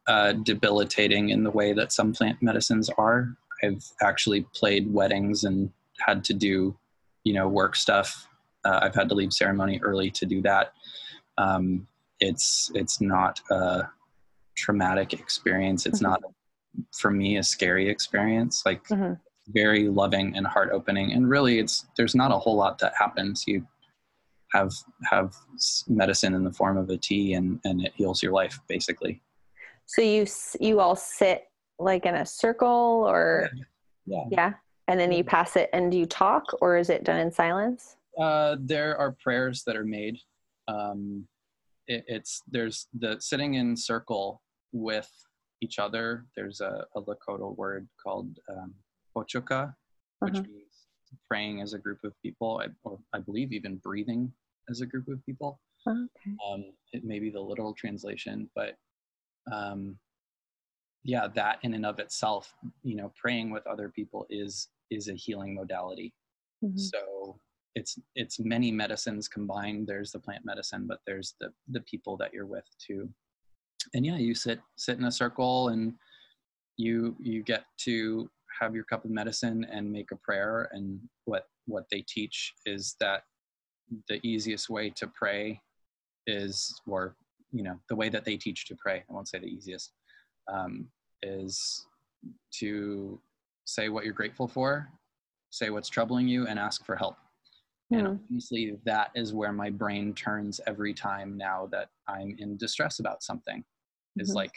[0.07, 3.35] uh, debilitating in the way that some plant medicines are.
[3.63, 6.77] I've actually played weddings and had to do,
[7.23, 8.27] you know, work stuff.
[8.63, 10.73] Uh, I've had to leave ceremony early to do that.
[11.37, 11.87] Um,
[12.19, 13.89] it's it's not a
[14.57, 15.85] traumatic experience.
[15.85, 16.11] It's mm-hmm.
[16.11, 16.21] not
[16.93, 18.63] for me a scary experience.
[18.65, 19.13] Like mm-hmm.
[19.49, 21.13] very loving and heart opening.
[21.13, 23.43] And really, it's there's not a whole lot that happens.
[23.47, 23.65] You
[24.51, 24.73] have
[25.09, 25.33] have
[25.87, 29.21] medicine in the form of a tea, and and it heals your life basically.
[29.85, 30.25] So you
[30.59, 31.45] you all sit
[31.79, 33.49] like in a circle or
[34.05, 34.23] yeah.
[34.29, 34.53] yeah.
[34.87, 37.97] And then you pass it and do you talk or is it done in silence?
[38.17, 40.17] Uh, there are prayers that are made.
[40.67, 41.27] Um,
[41.87, 44.41] it, it's there's the sitting in circle
[44.71, 45.09] with
[45.61, 46.25] each other.
[46.35, 48.73] There's a, a Lakota word called um,
[49.15, 49.73] Pochuka,
[50.19, 50.43] which uh-huh.
[50.43, 50.87] means
[51.29, 54.31] praying as a group of people, I, or I believe even breathing
[54.69, 55.59] as a group of people.
[55.87, 56.35] okay.
[56.47, 58.75] Um, it may be the literal translation, but
[59.51, 59.97] um,
[61.03, 62.53] yeah, that in and of itself,
[62.83, 66.13] you know, praying with other people is is a healing modality.
[66.63, 66.77] Mm-hmm.
[66.77, 67.39] So
[67.75, 69.87] it's it's many medicines combined.
[69.87, 73.09] There's the plant medicine, but there's the the people that you're with too.
[73.93, 75.93] And yeah, you sit sit in a circle and
[76.77, 78.29] you you get to
[78.59, 82.95] have your cup of medicine and make a prayer and what what they teach is
[82.99, 83.23] that
[84.07, 85.61] the easiest way to pray
[86.27, 87.15] is or
[87.51, 89.93] you know the way that they teach to pray i won't say the easiest
[90.51, 90.87] um,
[91.23, 91.85] is
[92.51, 93.19] to
[93.65, 94.89] say what you're grateful for
[95.49, 97.17] say what's troubling you and ask for help
[97.91, 98.13] And Hmm.
[98.25, 103.23] obviously, that is where my brain turns every time now that I'm in distress about
[103.23, 103.63] something.
[104.19, 104.35] Is Mhm.
[104.35, 104.53] like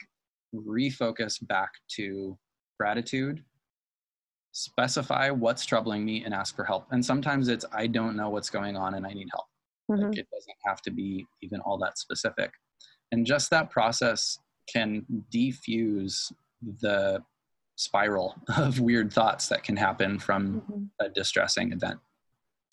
[0.54, 2.38] refocus back to
[2.78, 3.44] gratitude,
[4.52, 6.86] specify what's troubling me, and ask for help.
[6.90, 9.46] And sometimes it's I don't know what's going on and I need help.
[9.90, 10.08] Mhm.
[10.08, 12.52] Like it doesn't have to be even all that specific.
[13.12, 14.38] And just that process
[14.72, 16.32] can defuse
[16.80, 17.24] the
[17.76, 20.90] spiral of weird thoughts that can happen from Mhm.
[21.00, 22.00] a distressing event.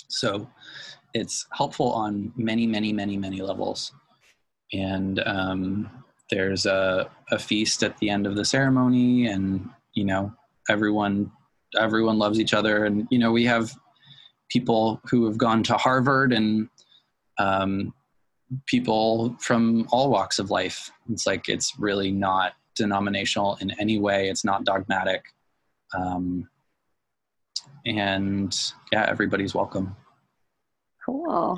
[0.09, 0.49] So
[1.13, 3.93] it's helpful on many, many, many, many levels.
[4.73, 10.33] And um, there's a, a feast at the end of the ceremony, and you know
[10.69, 11.31] everyone
[11.77, 12.85] everyone loves each other.
[12.85, 13.71] And you know we have
[14.49, 16.69] people who have gone to Harvard and
[17.37, 17.93] um,
[18.65, 20.91] people from all walks of life.
[21.09, 24.29] It's like it's really not denominational in any way.
[24.29, 25.23] It's not dogmatic.
[25.97, 26.49] Um,
[27.85, 28.55] and
[28.91, 29.95] yeah, everybody's welcome
[31.07, 31.57] Cool.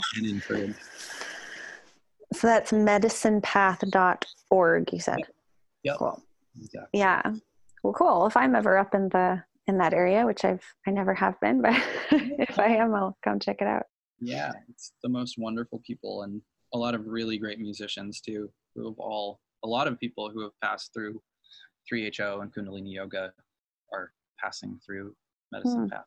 [2.33, 5.19] So that's medicinepath.org, you said.
[5.83, 5.97] Yep.
[5.97, 6.23] Cool.
[6.57, 6.99] Exactly.
[6.99, 7.21] Yeah.
[7.83, 8.25] Well, cool.
[8.27, 11.61] If I'm ever up in the in that area, which I've I never have been,
[11.61, 11.73] but
[12.11, 13.83] if I am, I'll come check it out.
[14.19, 16.41] Yeah, it's the most wonderful people and
[16.73, 20.41] a lot of really great musicians too, who have all a lot of people who
[20.41, 21.21] have passed through
[21.91, 23.31] 3HO and Kundalini Yoga
[23.93, 25.15] are passing through
[25.51, 25.87] Medicine Hmm.
[25.87, 26.05] Path.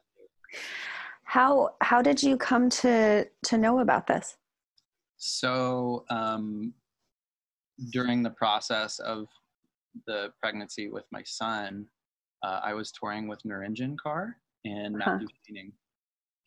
[1.25, 4.37] How how did you come to to know about this?
[5.25, 6.75] So um,
[7.91, 9.29] during the process of
[10.09, 11.87] the pregnancy with my son,
[12.43, 15.13] uh, I was touring with Nirinjan Kaur and Uh-huh.
[15.13, 15.73] Matthew Schoening.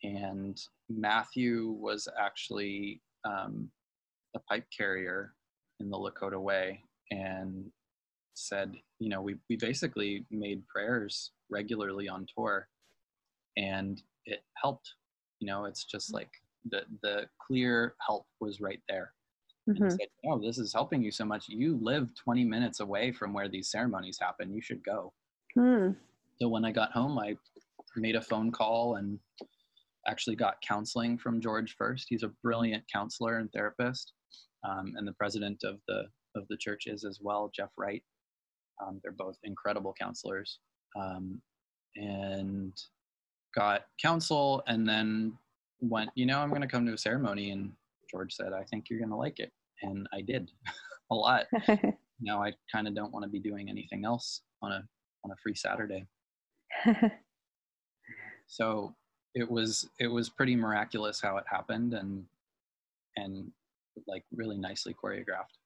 [0.02, 0.60] And
[0.90, 3.70] Matthew was actually um,
[4.34, 5.32] a pipe carrier
[5.80, 7.64] in the Lakota Way and
[8.34, 12.68] said, you know, we, we basically made prayers regularly on tour
[13.56, 14.92] and it helped.
[15.40, 16.30] You know, it's just like
[16.70, 19.12] the, the clear help was right there.
[19.68, 19.90] Mhm.
[19.90, 21.48] said, oh, this is helping you so much.
[21.48, 24.54] You live 20 minutes away from where these ceremonies happen.
[24.54, 25.12] You should go.
[25.54, 25.90] Hmm.
[26.40, 27.36] So when I got home, I
[27.96, 29.18] made a phone call and
[30.06, 32.06] actually got counseling from George first.
[32.08, 34.12] He's a brilliant counselor and therapist,
[34.62, 36.04] um, and the president of the
[36.36, 38.04] of the church is as well, Jeff Wright.
[38.84, 40.60] Um, they're both incredible counselors,
[40.96, 41.40] um,
[41.96, 42.72] and
[43.54, 45.38] got counsel, and then
[45.80, 46.10] went.
[46.14, 47.72] You know, I'm going to come to a ceremony, and
[48.10, 49.52] George said, "I think you're going to like it,"
[49.82, 50.50] and I did
[51.10, 51.46] a lot.
[52.18, 54.82] Now I kind of don't want to be doing anything else on a
[55.22, 56.06] on a free Saturday.
[58.46, 58.94] so
[59.34, 62.24] it was it was pretty miraculous how it happened and
[63.16, 63.52] and
[64.06, 65.58] like really nicely choreographed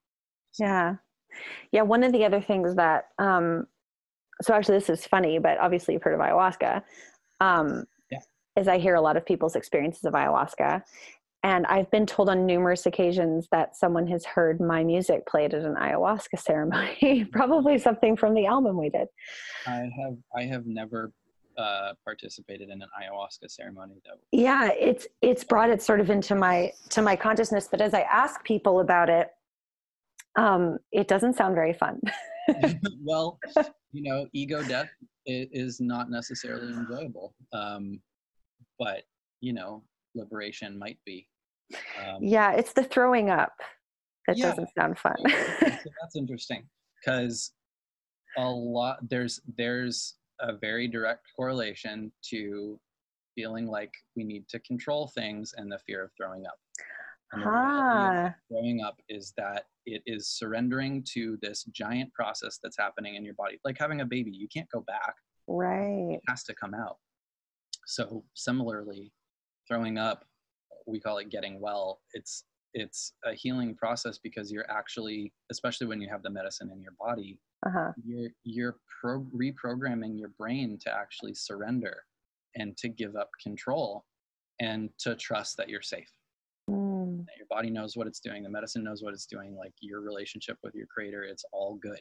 [0.58, 0.96] yeah.
[1.72, 1.82] Yeah.
[1.82, 3.66] One of the other things that um
[4.42, 6.82] so actually this is funny, but obviously you've heard of ayahuasca.
[7.40, 7.84] Um.
[8.60, 10.82] Is I hear a lot of people's experiences of ayahuasca.
[11.42, 15.64] And I've been told on numerous occasions that someone has heard my music played at
[15.64, 19.08] an ayahuasca ceremony, probably something from the album we did.
[19.66, 21.12] i have i have never
[21.58, 26.34] uh, participated in an ayahuasca ceremony though yeah it's it's brought it sort of into
[26.34, 29.28] my to my consciousness but as i ask people about it
[30.36, 32.00] um it doesn't sound very fun
[33.04, 33.38] well
[33.92, 34.88] you know ego death
[35.26, 38.00] is not necessarily enjoyable um,
[38.80, 39.02] but
[39.40, 39.84] you know
[40.16, 41.28] liberation might be
[42.04, 43.52] um, yeah it's the throwing up
[44.26, 44.48] that Yeah.
[44.50, 45.16] doesn't sound fun.
[45.60, 46.68] That's interesting
[47.00, 47.52] because
[48.36, 52.78] a lot there's there's a very direct correlation to
[53.34, 56.58] feeling like we need to control things and the fear of throwing up.
[57.32, 62.12] And the reality of ah throwing up is that it is surrendering to this giant
[62.12, 65.14] process that's happening in your body like having a baby you can't go back.
[65.48, 66.14] Right.
[66.16, 66.98] it has to come out
[67.90, 69.12] so similarly
[69.68, 70.24] throwing up
[70.86, 76.00] we call it getting well it's it's a healing process because you're actually especially when
[76.00, 77.90] you have the medicine in your body uh-huh.
[78.04, 82.04] you're you're pro- reprogramming your brain to actually surrender
[82.56, 84.04] and to give up control
[84.60, 86.10] and to trust that you're safe.
[86.68, 87.24] Mm.
[87.26, 90.02] that your body knows what it's doing the medicine knows what it's doing like your
[90.02, 92.00] relationship with your creator it's all good.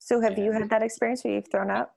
[0.00, 1.94] So have you had that experience where you've thrown up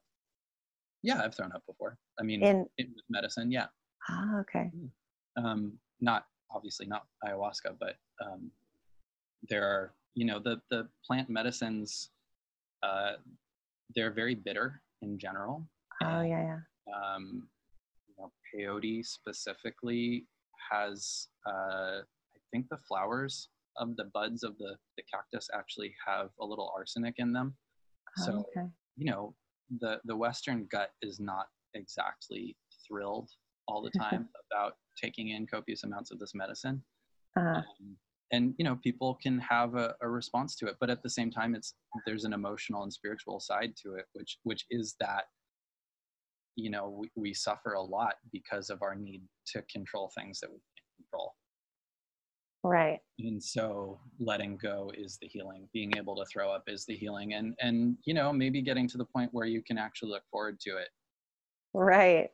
[1.05, 3.67] yeah i've thrown up before i mean in in with medicine yeah
[4.09, 4.71] ah okay
[5.37, 7.95] um, not obviously not ayahuasca, but
[8.25, 8.51] um,
[9.49, 12.09] there are you know the the plant medicines.
[12.83, 13.13] Uh,
[13.95, 15.67] they're very bitter in general.
[16.03, 17.47] oh and, yeah yeah Um,
[18.07, 20.25] you know, peyote specifically
[20.71, 26.29] has uh, I think the flowers of the buds of the the cactus actually have
[26.39, 27.55] a little arsenic in them.
[28.19, 29.35] Oh, So okay you know
[29.79, 32.55] the the Western gut is not exactly
[32.87, 33.29] thrilled
[33.67, 36.83] all the time about taking in copious amounts of this medicine.
[37.37, 37.97] Uh, Um,
[38.31, 41.31] and you know, people can have a, a response to it, but at the same
[41.31, 45.25] time, it's there's an emotional and spiritual side to it, which which is that
[46.55, 50.51] you know we, we suffer a lot because of our need to control things that
[50.51, 50.57] we.
[52.67, 52.99] Right.
[53.19, 57.33] and so letting go is the healing being able to throw up is the healing
[57.33, 60.59] and and you know maybe getting to the point where you can actually look forward
[60.59, 60.89] to it
[61.75, 62.29] Right.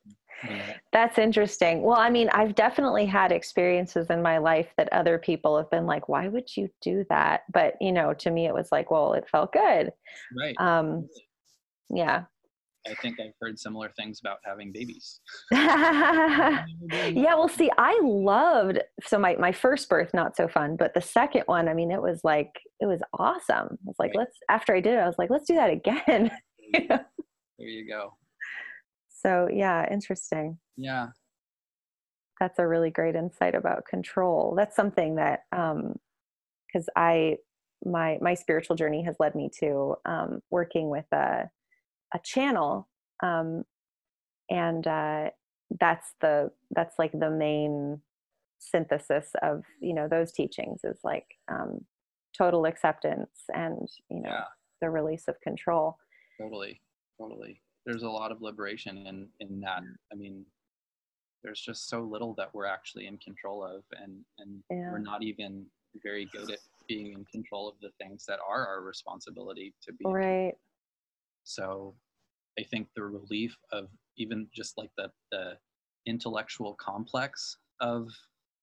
[0.47, 0.59] know?
[0.93, 1.81] That's interesting.
[1.81, 5.87] Well, I mean, I've definitely had experiences in my life that other people have been
[5.87, 7.41] like, why would you do that?
[7.51, 9.91] But, you know, to me, it was like, well, it felt good.
[10.37, 11.09] right Um,
[11.89, 12.25] yeah.
[12.87, 15.19] I think i've heard similar things about having babies
[15.51, 16.65] yeah.
[17.35, 21.43] Well, see, I loved, so my, my first birth, not so fun, but the second
[21.45, 23.67] one, I mean, it was like, it was awesome.
[23.71, 24.19] I was like, Right.
[24.19, 26.31] let's, after I did it, I was like, let's do that again.
[26.73, 27.05] there
[27.59, 28.13] you go
[29.09, 30.57] so, yeah, interesting.
[30.77, 31.07] yeah
[32.39, 35.93] that's a really great insight about control that's something that um
[36.67, 37.35] because i
[37.85, 41.43] my my spiritual journey has led me to um working with a
[42.13, 42.87] a channel
[43.23, 43.63] um
[44.49, 45.29] and uh
[45.79, 48.01] that's the that's like the main
[48.59, 51.85] synthesis of you know those teachings is like um
[52.37, 54.43] total acceptance and you know yeah.
[54.81, 55.97] the release of control.
[56.39, 56.81] Totally
[57.19, 57.61] totally.
[57.85, 59.81] There's a lot of liberation in in that.
[60.11, 60.45] I mean
[61.43, 64.91] there's just so little that we're actually in control of and and Yeah.
[64.91, 65.65] we're not even
[66.03, 70.05] very good at being in control of the things that are our responsibility to be
[70.05, 70.53] right
[71.43, 71.95] So
[72.59, 73.87] I think the relief of
[74.17, 75.57] even just like the, the
[76.05, 78.09] intellectual complex of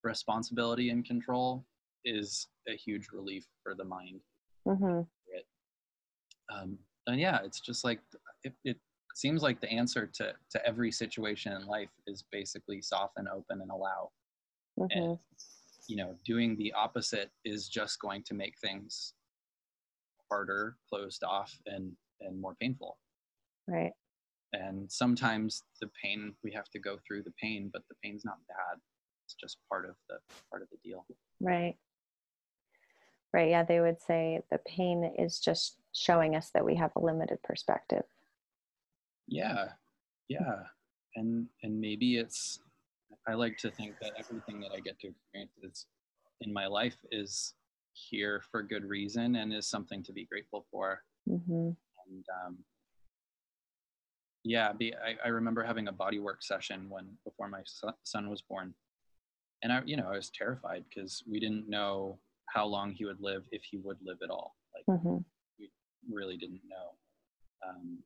[0.05, 1.64] responsibility and control
[2.05, 4.20] is a huge relief for the mind.
[4.66, 5.01] hmm
[6.51, 8.01] Um, and yeah, it's just like
[8.43, 8.79] it, it
[9.14, 13.70] seems like the answer to, to every situation in life is basically soften, open, and
[13.70, 14.11] allow.
[14.79, 15.18] hmm And,
[15.89, 19.14] you know, doing the opposite is just going to make things
[20.31, 22.98] harder, closed off, and, and more painful.
[23.66, 23.92] right
[24.54, 28.38] and sometimes the pain we have to go through the pain but the pain's not
[28.48, 28.78] bad
[29.26, 30.16] it's just part of the
[30.50, 31.04] part of the deal
[31.40, 31.76] Right.
[33.32, 33.50] Right.
[33.50, 33.62] Yeah.
[33.62, 38.04] They would say the pain is just showing us that we have a limited perspective.
[39.28, 39.68] yeah
[40.28, 40.62] yeah
[41.16, 42.60] and and maybe it's
[43.26, 45.86] i like to think that everything that i get to experience is
[46.40, 47.54] in my life is
[47.92, 51.70] here for good reason and is something to be grateful for hmm
[52.09, 52.59] and um,
[54.44, 57.62] yeah be, I, I remember having a body work session when before my
[58.04, 58.74] son, was born.
[59.62, 63.20] And i you know i was terrified because we didn't know how long he would
[63.20, 64.56] live if he would live at all.
[64.74, 65.18] Like hmm
[66.11, 67.68] really didn't know.
[67.68, 67.98] Um,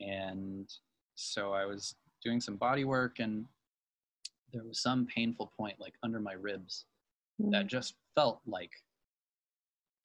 [0.00, 0.70] and
[1.14, 1.94] so i was
[2.24, 3.44] doing some body work and
[4.52, 6.86] there was some painful point like under my ribs
[7.50, 8.72] that just felt like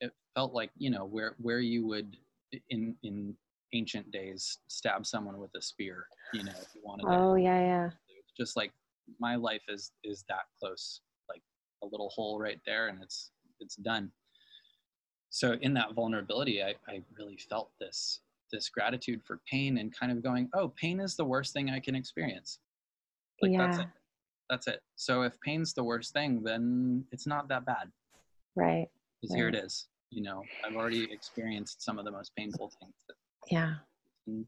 [0.00, 2.16] it felt like you know where where you would
[2.70, 3.34] in in
[3.72, 7.60] ancient days stab someone with a spear you know if you wanted to Oh, yeah.
[7.60, 7.90] Yeah.
[8.38, 8.72] just like
[9.20, 11.42] my life is is that close like
[11.82, 13.30] a little hole right there and it's
[13.60, 14.10] it's done
[15.30, 18.20] so in that vulnerability i i really felt this
[18.52, 21.80] this gratitude for pain and kind of going oh pain is the worst thing i
[21.80, 22.60] can experience
[23.42, 23.86] like that's it
[24.48, 27.90] that's it so if pain's the worst thing then it's not that bad
[28.54, 28.88] Right.
[29.20, 29.64] because here it Right.
[29.64, 32.94] is you know i've already experienced some of the most painful things
[33.50, 33.74] Yeah.
[34.28, 34.44] Mm.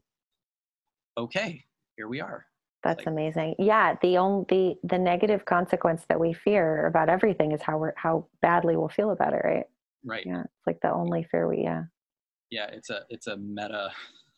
[1.17, 1.63] okay
[1.97, 2.45] here we are
[2.81, 3.55] That's Like- amazing.
[3.59, 3.97] Yeah.
[4.01, 8.25] The only, the, the negative consequence that we fear about everything is how we're, how
[8.41, 9.43] badly we'll feel about it.
[9.43, 9.65] Right.
[10.05, 10.41] right Yeah.
[10.43, 11.83] It's like the only fear we, yeah.
[12.51, 13.91] yeah it's a it's a meta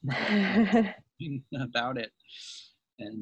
[1.69, 2.11] about it
[2.97, 3.17] and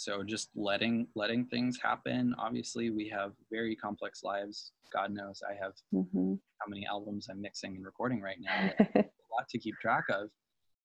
[0.00, 2.34] so just letting letting things happen.
[2.38, 4.72] Obviously we have very complex lives.
[4.92, 8.58] God knows i have hmm how many albums i'm mixing and recording right now
[8.96, 8.98] a
[9.34, 10.28] lot to keep track of.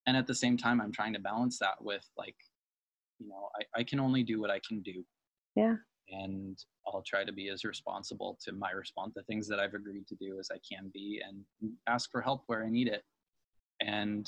[0.06, 2.36] And at the same time i'm trying to balance that with like
[3.20, 4.98] you know i, I can only do what i can do.
[5.56, 5.76] Yeah.
[6.10, 10.06] and i'll try to be as responsible to my response the things that i've agreed
[10.08, 13.04] to do as i can be and ask for help where i need it.
[13.82, 14.26] And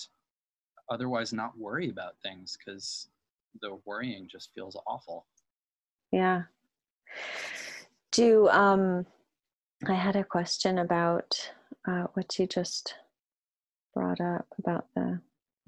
[0.89, 3.09] otherwise not worry about things because
[3.61, 5.25] the worrying just feels awful
[6.11, 6.43] Yeah.
[8.11, 9.05] Do um
[9.87, 11.51] I had a question about
[11.87, 12.95] uh what you just
[13.93, 15.19] brought up about the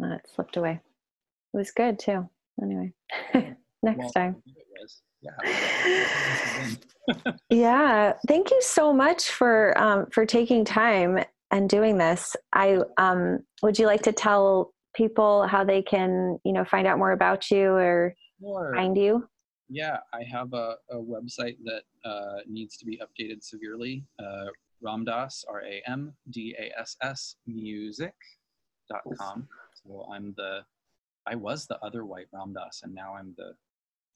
[0.04, 0.80] uh, it slipped away.
[1.54, 2.30] It was good too.
[2.62, 2.94] Anyway.
[3.34, 4.44] Next Well, time.
[5.22, 5.32] yeah
[7.50, 8.14] Yeah.
[8.28, 11.20] Thank you so much for um for taking time
[11.52, 12.36] and doing this.
[12.54, 14.74] I um would you like to tell
[15.04, 18.74] people how they can, you know, find out more about you or Sure.
[18.76, 19.28] find you?
[19.72, 24.04] yeah, I have a, a website that uh, needs to be updated severely.
[24.18, 24.46] Uh,
[24.86, 29.48] Ramdass, R A M D A S S, music.com.
[29.84, 30.62] So I'm the,
[31.28, 33.50] I was the other white ramdas and now I'm the,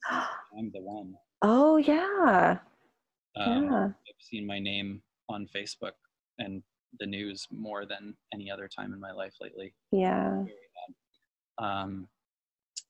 [0.57, 1.15] I'm the one.
[1.41, 2.57] Oh, yeah.
[3.35, 3.85] Um, Yeah.
[3.85, 5.93] I've seen my name on Facebook
[6.39, 6.61] and
[6.99, 9.73] the news more than any other time in my life lately.
[9.91, 10.43] Yeah.
[11.57, 12.07] Um,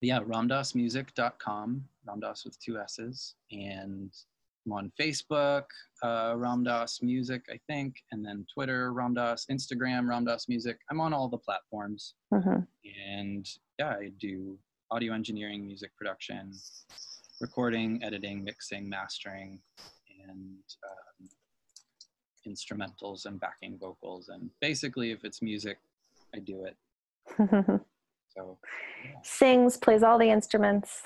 [0.02, 3.36] yeah, ramdassmusic.com, Ramdas with two S's.
[3.52, 4.12] And
[4.66, 5.64] I'm on Facebook,
[6.02, 10.78] uh, Ramdas Music, I think, and then Twitter, Ramdas, Instagram, Ramdas Music.
[10.90, 12.16] I'm on all the platforms.
[12.32, 12.60] hmm
[13.08, 13.50] And
[13.80, 14.58] yeah, I do
[14.92, 16.54] audio engineering, music production,
[17.42, 19.60] recording, editing, mixing, mastering,
[20.28, 21.30] and um,
[22.48, 24.30] instrumentals and backing vocals.
[24.30, 25.78] And basically, if it's music,
[26.36, 27.82] I do it.
[28.36, 28.58] So
[29.24, 31.02] Sings, plays all the instruments.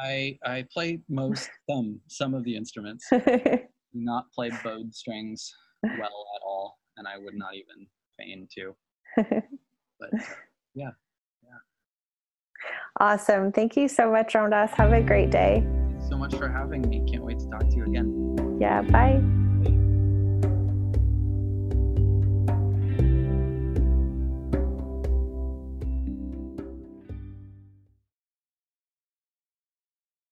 [0.00, 3.06] I I play most some some of the instruments.
[3.10, 3.60] Do
[3.94, 7.86] not play bowed strings well at all, and I would not even
[8.18, 8.76] feign to.
[9.98, 10.90] But uh,
[13.00, 13.52] awesome.
[13.52, 14.70] Thank you so much, Ramdas.
[14.70, 15.66] Have a great day.
[15.90, 17.04] thanks so much for having me.
[17.10, 18.58] Can't wait to talk to you again.
[18.60, 18.82] Yeah.
[18.82, 19.22] Bye.